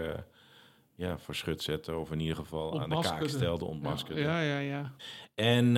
[0.95, 1.99] ja, voor schut zetten.
[2.01, 4.21] Of in ieder geval aan de kaak stelde, ontmaskerde.
[4.21, 4.93] Ja, ja, ja.
[5.35, 5.75] En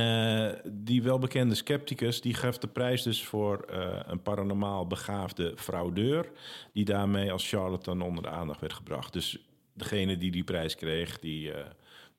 [0.72, 3.64] die welbekende scepticus, die gaf de prijs dus voor
[4.06, 6.30] een paranormaal begaafde fraudeur,
[6.72, 9.12] die daarmee als charlatan onder de aandacht werd gebracht.
[9.12, 9.38] Dus
[9.74, 11.52] degene die die prijs kreeg, die,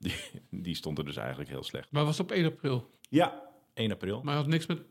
[0.04, 0.16] die,
[0.50, 1.88] die stond er dus eigenlijk heel slecht.
[1.92, 2.90] Maar was het op 1 april?
[3.10, 3.42] Ja,
[3.74, 4.22] 1 april.
[4.24, 4.82] Maar had niks met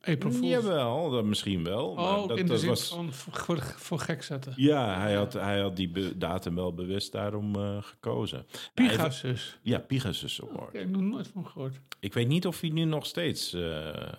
[0.00, 0.48] April Fools?
[0.48, 1.94] Jawel, dat misschien wel.
[1.94, 4.52] maar Oh, dat, in de dat zin was, van voor, gek zetten.
[4.56, 8.46] Ja, hij had, hij had die datum wel bewust daarom eh, gekozen.
[8.74, 9.58] Pegasus.
[9.62, 10.74] Ja, Pegasus Award.
[10.74, 11.80] Ik heb nog nooit van gehoord.
[12.00, 13.52] Ik weet niet of hij nu nog steeds...
[13.52, 13.62] eh,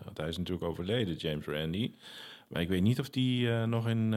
[0.04, 1.96] want hij is natuurlijk overleden, James Randi.
[2.48, 4.14] Maar ik weet niet of die eh, nog in,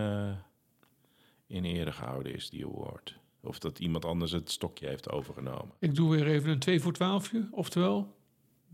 [1.46, 3.18] in ere gehouden is, die award.
[3.42, 5.70] Of dat iemand anders het stokje heeft overgenomen.
[5.78, 7.30] Ik doe weer even een 2 voor 12.
[7.50, 8.14] Oftewel,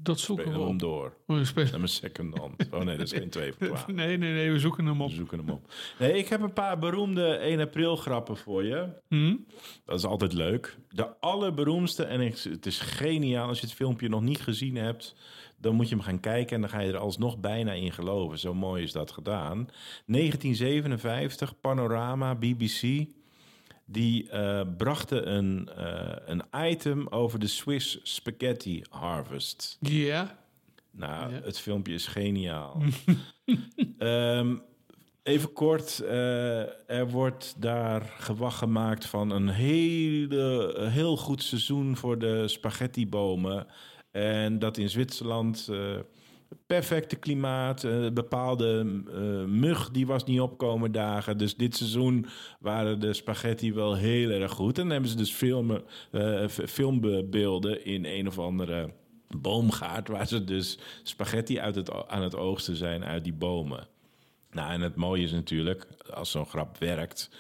[0.02, 0.80] dat zoeken Spelen we hem op.
[0.80, 1.16] door.
[1.26, 2.66] Oh, we spelen- mijn second hand.
[2.70, 3.86] Oh nee, dat is geen 2 voor 12.
[3.86, 5.08] Nee, nee, nee, we zoeken hem op.
[5.08, 5.72] We zoeken hem op.
[5.98, 8.88] Nee, ik heb een paar beroemde 1 april grappen voor je.
[9.08, 9.36] Hm?
[9.84, 10.78] Dat is altijd leuk.
[10.90, 15.14] De allerberoemdste, en het is geniaal als je het filmpje nog niet gezien hebt,
[15.60, 18.38] dan moet je hem gaan kijken en dan ga je er alsnog bijna in geloven.
[18.38, 19.68] Zo mooi is dat gedaan.
[20.06, 23.06] 1957, Panorama, BBC.
[23.90, 29.76] Die eh, brachten een, eh, een item over de Swiss Spaghetti Harvest.
[29.80, 30.38] Ja.
[30.90, 32.82] Nou, het filmpje is geniaal.
[33.98, 34.56] Ehm,
[35.22, 41.96] even kort, eh, er wordt daar gewacht gemaakt van een hele, een heel goed seizoen
[41.96, 43.66] voor de spaghettibomen.
[44.10, 45.68] En dat in Zwitserland
[46.66, 51.38] perfecte klimaat, eh, bepaalde eh, mug die was niet opkomen dagen.
[51.38, 52.26] Dus dit seizoen
[52.60, 54.76] waren de spaghetti wel heel erg goed.
[54.76, 55.82] En dan hebben ze dus filmen,
[56.48, 58.90] f- filmbeelden in een of andere
[59.36, 60.08] boomgaard...
[60.08, 63.86] waar ze dus spaghetti uit het, aan het oogsten zijn uit die bomen.
[64.50, 67.30] Nou, en het mooie is natuurlijk, als zo'n grap werkt,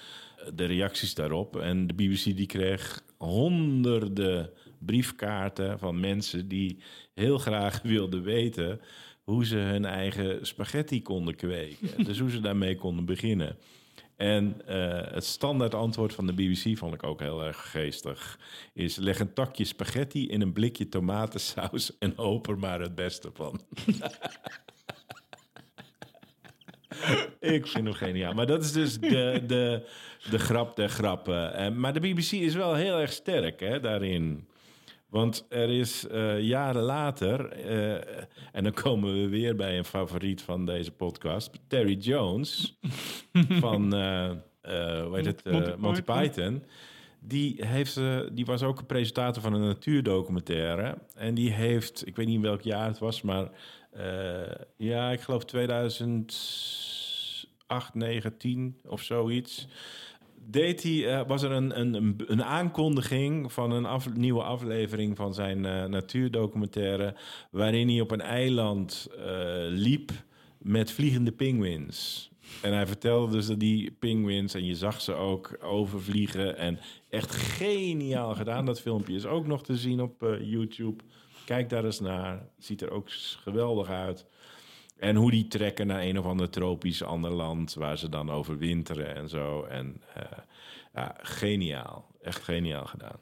[0.54, 1.56] de reacties daarop.
[1.56, 6.82] En de BBC die kreeg honderden briefkaarten van mensen die
[7.14, 8.80] heel graag wilden weten
[9.22, 12.04] hoe ze hun eigen spaghetti konden kweken.
[12.04, 13.56] dus hoe ze daarmee konden beginnen.
[14.16, 18.38] En eh, het standaard antwoord van de BBC vond ik ook heel erg geestig.
[18.72, 23.30] Is leg een takje spaghetti in een blikje tomatensaus en hoop er maar het beste
[23.34, 23.60] van.
[27.40, 28.32] Ik vind hem geniaal.
[28.32, 29.88] Maar dat is dus de, de,
[30.30, 31.80] de grap der grappen.
[31.80, 34.47] Maar de BBC is wel heel erg sterk hè, daarin.
[35.08, 40.42] Want er is eh, jaren later, eh, en dan komen we weer bij een favoriet
[40.42, 42.78] van deze podcast, Terry Jones
[43.60, 46.24] van, hoe heet het, Monty Monty Python.
[46.24, 46.62] Python.
[47.20, 48.00] Die, heeft,
[48.32, 50.98] die was ook een presentator van een natuurdocumentaire.
[51.14, 53.50] En die heeft, ik weet niet in welk jaar het was, maar
[54.76, 59.66] ja, ik geloof 2008, 9, 10 of zoiets.
[60.50, 65.64] Deed hij, eh, was er een, een, een- aankondiging van een nieuwe aflevering van zijn
[65.64, 67.14] eh, natuurdocumentaire.
[67.50, 69.24] Waarin hij op een eiland eh,
[69.68, 70.10] liep
[70.58, 72.30] met vliegende pinguïns.
[72.62, 76.56] En hij vertelde dus dat die pinguïns, en je zag ze ook overvliegen.
[76.56, 78.64] En echt geniaal gedaan.
[78.66, 81.02] Dat filmpje is ook nog te zien op YouTube.
[81.44, 82.48] Kijk daar eens naar.
[82.58, 83.10] Ziet er ook
[83.42, 84.26] geweldig uit.
[84.98, 89.14] En hoe die trekken naar een of ander tropisch ander land waar ze dan overwinteren
[89.16, 89.62] en zo.
[89.64, 90.22] En eh,
[90.94, 92.06] ja, geniaal.
[92.22, 93.16] Echt geniaal gedaan.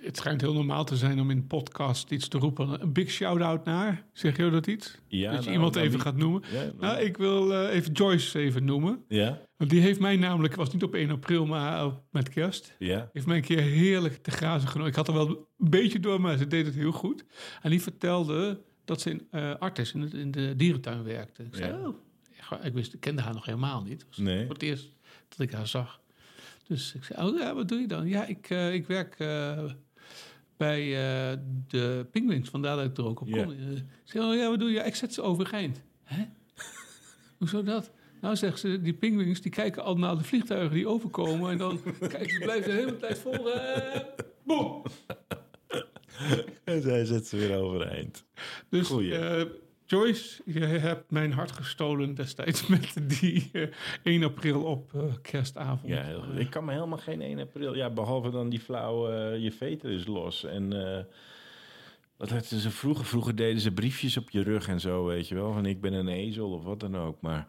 [0.00, 2.82] Het schijnt heel normaal te zijn om in een podcast iets te roepen.
[2.82, 4.04] Een big shout-out naar.
[4.12, 4.98] Zeg je dat iets?
[5.06, 6.42] Ja, dat je nou, iemand dan even wie- gaat noemen.
[6.52, 9.04] Ja, Nou, ik wil eh, even Joyce even noemen.
[9.08, 12.74] ja, Want die heeft mij namelijk, was niet op 1 april, maar op, met kerst.
[12.78, 13.10] ja.
[13.12, 14.90] Heeft mij een keer heerlijk te grazen genomen.
[14.90, 17.24] Ik had er wel een beetje door, maar ze deed het heel goed.
[17.62, 21.42] En die vertelde dat ze in uh, Artis in, het- in de dierentuin werkte.
[21.42, 21.88] Ik zei, Ja.
[21.88, 21.94] oh.
[22.62, 24.04] Ik, wist, ik kende haar nog helemaal niet.
[24.08, 24.44] Was Nee.
[24.44, 24.88] voor het eerst
[25.28, 26.00] dat ik haar zag.
[26.66, 28.08] Dus ik zei, oh ja, wat doe je dan?
[28.08, 29.64] Ja, ik, eh, ik werk eh,
[30.56, 32.48] bij eh, de pinguïns.
[32.48, 33.44] Vandaar dat ik er ook op Ja.
[33.44, 33.52] kon.
[33.56, 34.74] Eh, ik zei, oh ja, wat doe je?
[34.74, 35.82] Ja, ik zet ze overeind.
[36.04, 36.24] Hè?
[37.38, 37.90] Hoezo dat?
[38.20, 41.50] Nou, zegt ze, die pinguïns die kijken al naar de vliegtuigen die overkomen.
[41.50, 43.52] En dan kijken ze, blijven de hele tijd vol.
[43.52, 44.00] eh,
[44.44, 44.82] boem!
[46.72, 48.24] En zij zet ze weer overeind.
[48.68, 49.42] Dus eh,
[49.86, 53.68] Joyce, je hebt mijn hart gestolen destijds met die eh,
[54.02, 55.88] 1 april op eh, kerstavond.
[55.88, 56.24] Ja, heel.
[56.36, 57.74] Ik kan me helemaal geen 1 april...
[57.74, 59.12] Ja, behalve dan die flauwe...
[59.12, 60.44] eh, je veter is los.
[60.44, 60.96] En...
[60.96, 61.04] eh,
[62.16, 63.04] wat hadden ze vroeger?
[63.04, 65.52] Vroeger deden ze briefjes op je rug en zo, weet je wel.
[65.52, 67.20] Van ik ben een ezel of wat dan ook.
[67.20, 67.46] Maar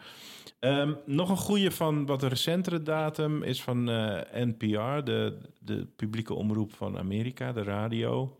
[0.64, 5.88] Ehm, nog een goede van wat een recentere datum is van eh, NPR, de, de
[5.96, 8.38] publieke omroep van Amerika, de radio.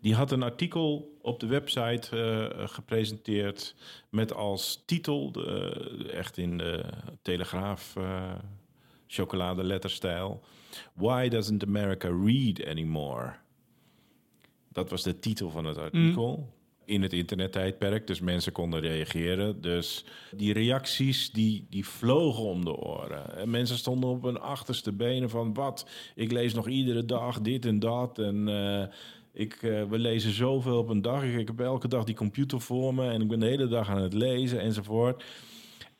[0.00, 3.74] Die had een artikel op de website eh, gepresenteerd
[4.10, 6.84] met als titel, de- echt in de
[7.22, 8.32] Telegraaf eh
[9.06, 10.40] chocoladeletterstijl,
[10.94, 13.32] Why doesn't America read anymore?
[14.68, 16.52] Dat was de titel van het artikel.
[16.84, 19.60] In het internettijdperk, dus mensen konden reageren.
[19.60, 20.04] Dus
[20.36, 23.36] die reacties, die, die vlogen om de oren.
[23.36, 25.54] En mensen stonden op hun achterste benen van...
[25.54, 28.18] wat, ik lees nog iedere dag dit en dat.
[28.18, 28.86] En eh,
[29.32, 31.24] ik, eh, we lezen zoveel op een dag.
[31.24, 33.10] Ik heb elke dag die computer voor me...
[33.10, 35.24] en ik ben de hele dag aan het lezen enzovoort.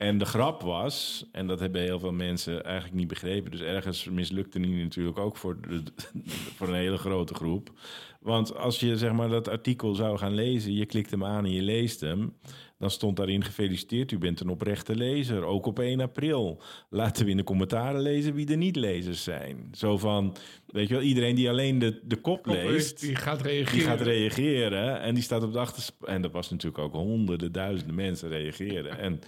[0.02, 3.50] En de grap was, en dat hebben heel veel mensen eigenlijk niet begrepen...
[3.50, 5.82] dus ergens mislukte die natuurlijk ook voor, de,
[6.56, 7.72] voor een hele grote groep...
[8.20, 11.52] Want als je zeg maar dat artikel zou gaan lezen, je klikt hem aan en
[11.52, 12.34] je leest hem,
[12.78, 16.62] dan stond daarin gefeliciteerd, u bent een oprechte lezer, ook op 1 april.
[16.90, 19.68] Laten we in de commentaren lezen wie de niet-lezers zijn.
[19.72, 20.36] Zo van,
[20.66, 23.78] weet je wel, iedereen die alleen de, de kop leest, Die gaat reageren.
[23.78, 25.92] die gaat reageren en die staat op de achterste...
[26.04, 28.98] En dat was natuurlijk ook honderden, duizenden mensen reageren.
[28.98, 29.20] En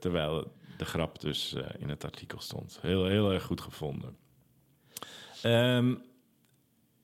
[0.00, 2.78] terwijl de grap dus eh, in het artikel stond.
[2.82, 4.16] Heel, heel erg goed gevonden.
[5.42, 5.94] Ehm,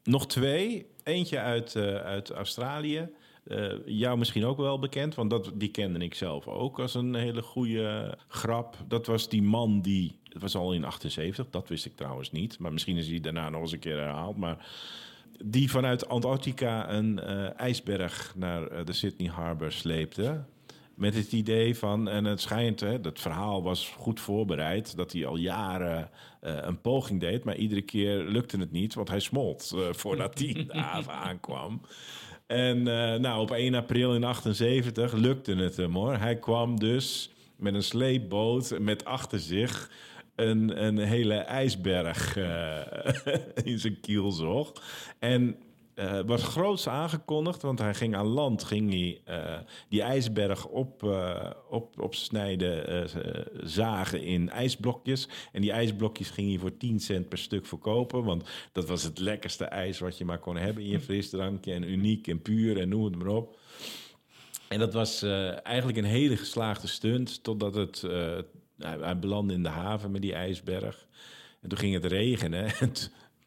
[0.04, 0.86] nog twee.
[1.02, 3.08] Eentje uit, eh, uit Australië.
[3.44, 7.14] Eh, jou misschien ook wel bekend, want dat, die kende ik zelf ook als een
[7.14, 8.76] hele goede grap.
[8.88, 12.58] Dat was die man die, het was al in 78, dat wist ik trouwens niet.
[12.58, 14.36] Maar misschien is die daarna nog eens een keer herhaald.
[14.36, 14.68] Maar
[15.44, 17.20] die vanuit Antarctica een
[17.56, 20.44] ijsberg naar de Sydney Harbor sleepte.
[20.96, 25.26] Met het idee van, en het schijnt, hè, dat verhaal was goed voorbereid, dat hij
[25.26, 29.72] al jaren eh, een poging deed, maar iedere keer lukte het niet, want hij smolt
[29.74, 31.80] eh, voordat hij in de haven aankwam.
[32.46, 36.16] En eh, nou, op 1 april in 78 lukte het hem hoor.
[36.16, 39.90] Hij kwam dus met een sleepboot met achter zich
[40.34, 42.36] een, een hele ijsberg
[43.64, 44.72] in zijn kielzog.
[45.18, 45.56] En
[45.96, 51.02] eh was groots aangekondigd, want hij ging aan land, ging hij eh, die ijsberg op,
[51.02, 53.08] eh, op, opsnijden,
[53.62, 55.28] zagen in ijsblokjes.
[55.52, 59.18] En die ijsblokjes ging hij voor 10 cent per stuk verkopen, want dat was het
[59.18, 61.72] lekkerste ijs wat je maar kon hebben in je frisdrankje.
[61.72, 63.58] En uniek en puur en noem het maar op.
[64.68, 65.22] En dat was
[65.62, 68.00] eigenlijk een hele geslaagde stunt, totdat het,
[68.78, 71.06] hij, hij belandde in de haven met die ijsberg.
[71.60, 72.70] En toen ging het regenen.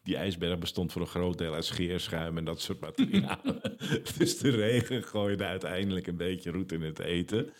[0.09, 3.61] Die ijsberg bestond voor een groot deel uit scheerschuim en dat soort materialen.
[4.17, 7.53] dus de regen gooide uiteindelijk een beetje roet in het eten.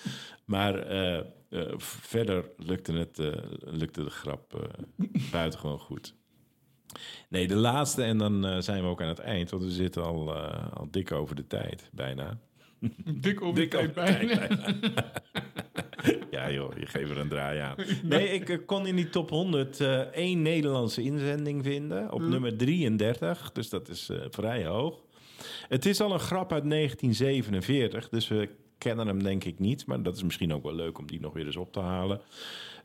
[0.46, 4.70] Maar eh, eh, verder lukte, het, eh, lukte de grap
[5.32, 6.16] buitengewoon goed.
[7.28, 9.50] Nee, de laatste en dan zijn we ook aan het eind.
[9.50, 10.34] Want we zitten al,
[10.74, 12.40] al dik over de tijd, bijna.
[13.22, 14.58] Dik op Dik de over
[16.32, 17.76] Ja joh, je geeft er een draai aan.
[18.04, 22.12] Nee, ik eh, kon in die top 100 eh, één Nederlandse inzending vinden.
[22.12, 25.02] Op nummer 33, dus dat is eh, vrij hoog.
[25.68, 29.86] Het is al een grap uit 1947, dus we kennen hem denk ik niet.
[29.86, 32.22] Maar dat is misschien ook wel leuk om die nog weer eens op te halen.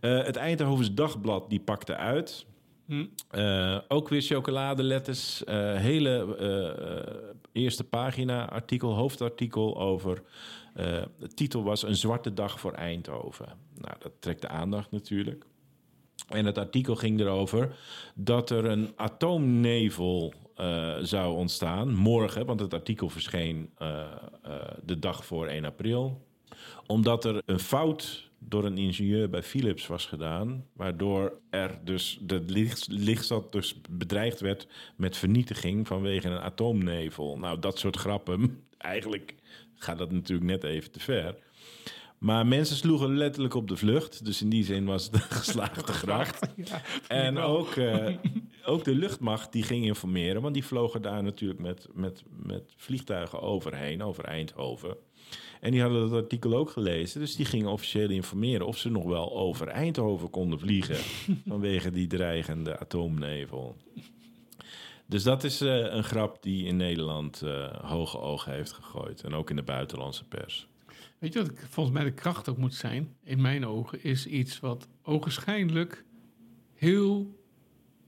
[0.00, 2.46] Het Eindhovens Dagblad, die pakte uit.
[2.86, 3.04] Hm.
[3.30, 5.44] Eh, ook weer chocoladeletters.
[5.44, 10.22] eh hele eh, eerste pagina artikel, hoofdartikel over...
[10.74, 13.46] de titel was Een zwarte dag voor Eindhoven.
[13.78, 15.44] Nou, dat trekt de aandacht natuurlijk.
[16.28, 17.76] En het artikel ging erover
[18.14, 20.32] dat er een atoomnevel
[21.02, 23.70] zou ontstaan morgen, want het artikel verscheen
[24.84, 26.26] de dag voor 1 april.
[26.86, 32.40] Omdat er een fout door een ingenieur bij Philips was gedaan, waardoor er dus de
[32.46, 34.66] licht, lichtstad dus bedreigd werd
[34.96, 37.38] met vernietiging vanwege een atoomnevel.
[37.38, 38.64] Nou, dat soort grappen.
[38.78, 39.34] Eigenlijk
[39.74, 41.36] gaat dat natuurlijk net even te ver.
[42.18, 44.24] Maar mensen sloegen letterlijk op de vlucht.
[44.24, 46.38] Dus in die zin was het een geslaagde grap.
[47.08, 48.14] En ook, eh,
[48.64, 50.42] ook de luchtmacht die ging informeren.
[50.42, 54.96] Want die vlogen daar natuurlijk met, met, met vliegtuigen overheen, over Eindhoven.
[55.60, 57.20] En die hadden dat artikel ook gelezen.
[57.20, 60.96] Dus die gingen officieel informeren of ze nog wel over Eindhoven konden vliegen.
[61.48, 63.76] vanwege die dreigende atoomnevel.
[65.06, 69.22] Dus dat is eh, een grap die in Nederland eh, hoge ogen heeft gegooid.
[69.22, 70.68] En ook in de buitenlandse pers.
[71.18, 74.26] Weet je wat ik- volgens mij de kracht ook moet zijn, in mijn ogen, is
[74.26, 76.04] iets wat ogenschijnlijk
[76.74, 77.42] heel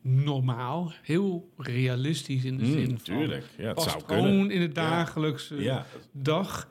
[0.03, 2.99] normaal, heel realistisch in de Mm, zin van...
[3.19, 3.45] tuurlijk.
[3.59, 4.51] Ja, het zou gewoon kunnen.
[4.51, 6.69] in het dagelijkse Ja, dag,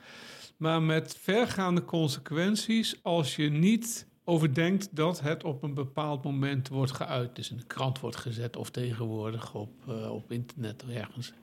[0.57, 6.91] maar met vergaande consequenties als je niet overdenkt dat het op een bepaald moment wordt
[6.91, 7.35] geuit.
[7.35, 11.33] Dus in de krant wordt gezet of tegenwoordig op, eh, op internet of ergens.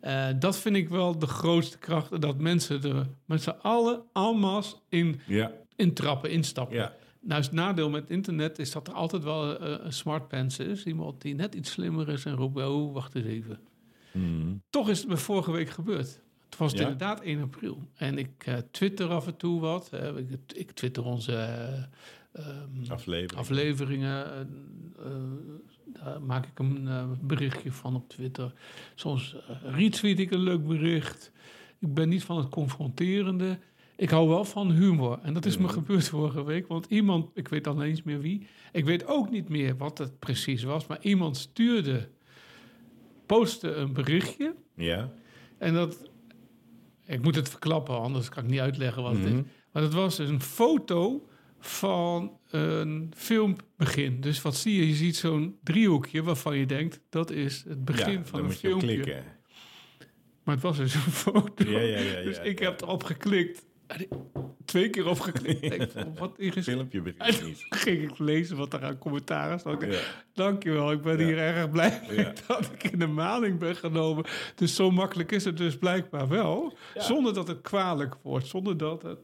[0.00, 2.20] Eh, dat vind ik wel de grootste kracht.
[2.20, 6.76] Dat mensen er met z'n allen allemaal in, ja, in trappen, instappen.
[6.76, 6.94] ja.
[7.20, 10.84] Nou, het nadeel met internet is dat er altijd wel eh, een smart pants is.
[10.84, 13.60] Iemand die net iets slimmer is en roept, oh, wacht eens even.
[14.12, 14.62] Mm.
[14.70, 16.20] Toch is het me vorige week gebeurd.
[16.52, 16.80] Het was Ja?
[16.80, 17.88] inderdaad 1 april.
[17.94, 19.90] En ik eh, twitter af en toe wat.
[20.16, 21.82] ik, ik twitter onze eh,
[22.46, 23.40] ehm, Aflevering.
[23.40, 24.26] afleveringen.
[24.32, 24.40] eh,
[25.06, 25.12] eh,
[26.02, 26.88] daar maak ik een
[27.20, 28.52] berichtje van op Twitter.
[28.94, 31.32] Soms retweet ik een leuk bericht.
[31.78, 33.58] Ik ben niet van het confronterende.
[33.96, 35.18] Ik hou wel van humor.
[35.22, 36.66] En dat is me gebeurd vorige week.
[36.66, 38.46] Want iemand, ik weet dan eens meer wie.
[38.72, 40.86] Ik weet ook niet meer wat het precies was.
[40.86, 42.08] Maar iemand stuurde,
[43.26, 44.54] postte een berichtje.
[44.74, 45.10] Ja.
[45.58, 46.10] En dat,
[47.12, 49.36] ik moet het verklappen, anders kan ik niet uitleggen wat het Mhm.
[49.38, 49.44] is.
[49.72, 51.26] Maar het was dus een foto
[51.58, 54.20] van een filmbegin.
[54.20, 54.88] Dus wat zie je?
[54.88, 58.60] Je ziet zo'n driehoekje waarvan je denkt, dat is het begin ja, van een moet
[58.60, 59.24] je klikken.
[60.44, 61.64] Maar het was dus een foto.
[61.70, 63.64] Ja, ja, ja, dus ik heb erop geklikt.
[64.64, 65.62] Twee keer op geklikt.
[65.64, 67.66] Ik denk, van, wat is filmpje begint niet.
[67.68, 69.82] ging ik lezen wat er aan commentaar stond.
[69.82, 70.00] Ja.
[70.34, 71.24] Dankjewel, ik ben Ja.
[71.24, 74.24] hier erg blij mee dat ik in de maling ben genomen.
[74.54, 76.76] Dus zo makkelijk is het dus blijkbaar wel.
[76.94, 78.46] Zonder dat het kwalijk wordt.
[78.46, 79.18] Zonder dat, het,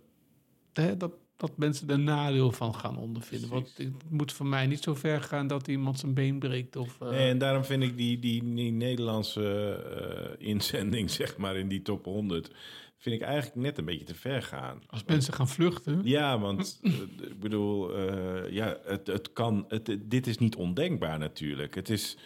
[0.73, 3.49] hè, dat, dat mensen er nadeel van gaan ondervinden.
[3.49, 6.77] Want het moet voor mij niet zo ver gaan dat iemand zijn been breekt.
[6.77, 9.73] Of, eh, Nee, en daarom vind ik die, die, die Nederlandse
[10.39, 12.51] eh, inzending, zeg maar, in die top 100...
[12.99, 14.83] vind ik eigenlijk net een beetje te ver gaan.
[14.87, 16.01] als mensen gaan vluchten.
[16.05, 21.19] Ja, want eh, ik bedoel, eh, ja, het, het kan, het, dit is niet ondenkbaar
[21.19, 21.75] natuurlijk.
[21.75, 22.17] Het, is,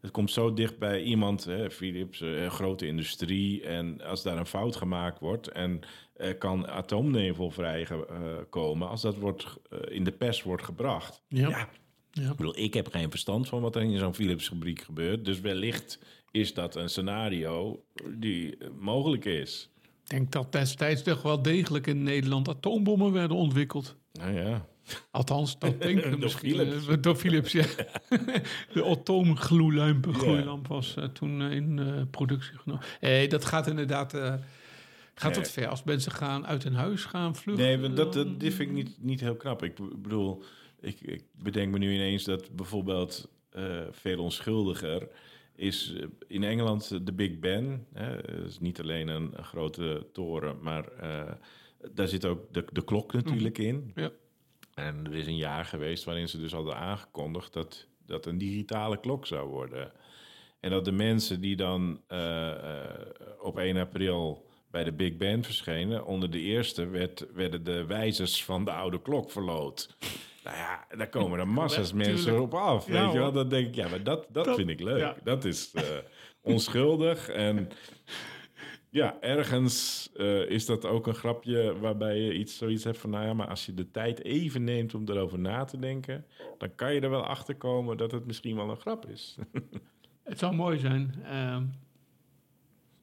[0.00, 3.62] het komt zo dicht bij iemand, hè, Philips, eh, een grote industrie.
[3.62, 5.80] En als daar een fout gemaakt wordt en
[6.16, 9.56] er kan atoomnevel vrijkomen, als dat wordt,
[9.88, 11.22] in de pers wordt gebracht.
[11.28, 11.48] Ja.
[11.48, 11.68] ja,
[12.12, 12.30] Ja.
[12.30, 15.24] ik bedoel, ik heb geen verstand van wat er in zo'n Philips fabriek gebeurt.
[15.24, 15.98] Dus wellicht
[16.30, 17.84] is dat een scenario
[18.18, 19.70] die mogelijk is.
[20.08, 23.96] Ik denk dat destijds toch wel degelijk in Nederland atoombommen werden ontwikkeld.
[24.12, 24.66] Nou ja,
[25.10, 26.50] Althans, dat denk ik misschien.
[26.54, 26.86] Philips.
[26.86, 27.64] eh, door Philips, ja.
[28.74, 30.58] De atoomgloeilamp Ja.
[30.68, 32.84] was eh, toen eh, in productie genomen.
[33.00, 34.12] Nee, dat gaat inderdaad
[35.14, 35.44] gaat Nee.
[35.44, 35.68] ver.
[35.68, 37.80] Als mensen gaan uit hun huis gaan vluchten.
[37.80, 39.62] Nee, dat, dat, dit vind ik niet, niet heel knap.
[39.64, 40.42] Ik bedoel,
[40.80, 43.28] ik, ik bedenk me nu ineens dat bijvoorbeeld
[43.90, 45.08] veel onschuldiger
[45.58, 47.86] is eh, in Engeland de Big Ben.
[47.92, 51.32] Hè, dat is niet alleen een, een grote toren, maar eh,
[51.92, 53.92] daar zit ook de, de klok natuurlijk in.
[53.94, 54.10] Ja.
[54.74, 59.00] En er is een jaar geweest waarin ze dus hadden aangekondigd dat dat een digitale
[59.00, 59.92] klok zou worden.
[60.60, 62.90] En dat de mensen die dan eh, eh,
[63.40, 68.44] op 1 april bij de Big Ben verschenen, onder de eerste werd, werden de wijzers
[68.44, 69.96] van de oude klok verloot.
[70.48, 72.86] Nou ja, daar komen er massa's mensen op af.
[72.86, 73.32] Ja, weet je wel?
[73.32, 74.98] Dan denk ik, ja, maar dat, dat, Dat- vind ik leuk.
[74.98, 75.16] ja.
[75.24, 75.82] Dat is eh,
[76.42, 77.28] onschuldig.
[77.28, 77.68] En
[78.90, 83.10] ja, ergens eh, is dat ook een grapje waarbij je iets, zoiets hebt van...
[83.10, 86.24] nou ja, maar als je de tijd even neemt om erover na te denken...
[86.58, 89.36] dan kan je er wel achter komen dat het misschien wel een grap is.
[90.22, 91.64] Het zou mooi zijn ehm,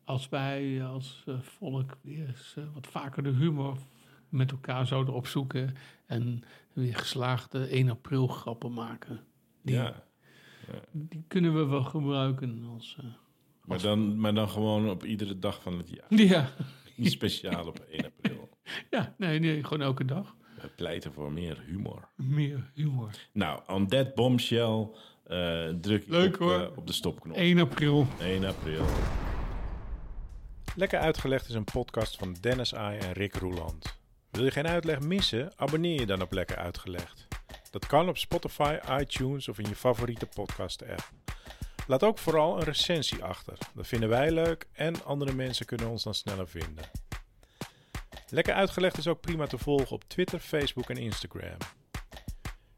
[0.04, 3.78] als wij als eh, volk weer eens, wat vaker de humor
[4.30, 5.76] met elkaar zouden opzoeken.
[6.06, 6.44] En
[6.74, 9.20] weer geslaagde 1 april grappen maken.
[9.62, 10.04] Die, ja,
[10.92, 12.98] die kunnen we wel gebruiken als...
[13.00, 13.06] eh,
[13.64, 16.22] maar dan, maar dan gewoon op iedere dag van het jaar.
[16.22, 16.50] ja.
[16.96, 18.50] Niet speciaal op 1 april.
[18.92, 20.36] ja, nee, nee, gewoon elke dag.
[20.62, 22.08] We pleiten voor meer humor.
[22.16, 23.10] Meer humor.
[23.34, 24.90] Nou, on that bombshell
[25.24, 26.60] eh, druk Leuk, op, hoor.
[26.62, 27.36] eh, op de stopknop.
[27.36, 28.08] 1 april.
[28.20, 28.86] 1 april.
[30.76, 34.00] Lekker uitgelegd is een podcast van Dennis Ai en Rick Roeland.
[34.36, 35.52] Wil je geen uitleg missen?
[35.56, 37.28] Abonneer je dan op Lekker Uitgelegd.
[37.72, 41.10] Dat kan op Spotify, iTunes of in je favoriete podcast-app.
[41.88, 43.58] Laat ook vooral een recensie achter.
[43.74, 46.84] Dat vinden wij leuk en andere mensen kunnen ons dan sneller vinden.
[48.30, 51.58] Lekker Uitgelegd is ook prima te volgen op Twitter, Facebook en Instagram.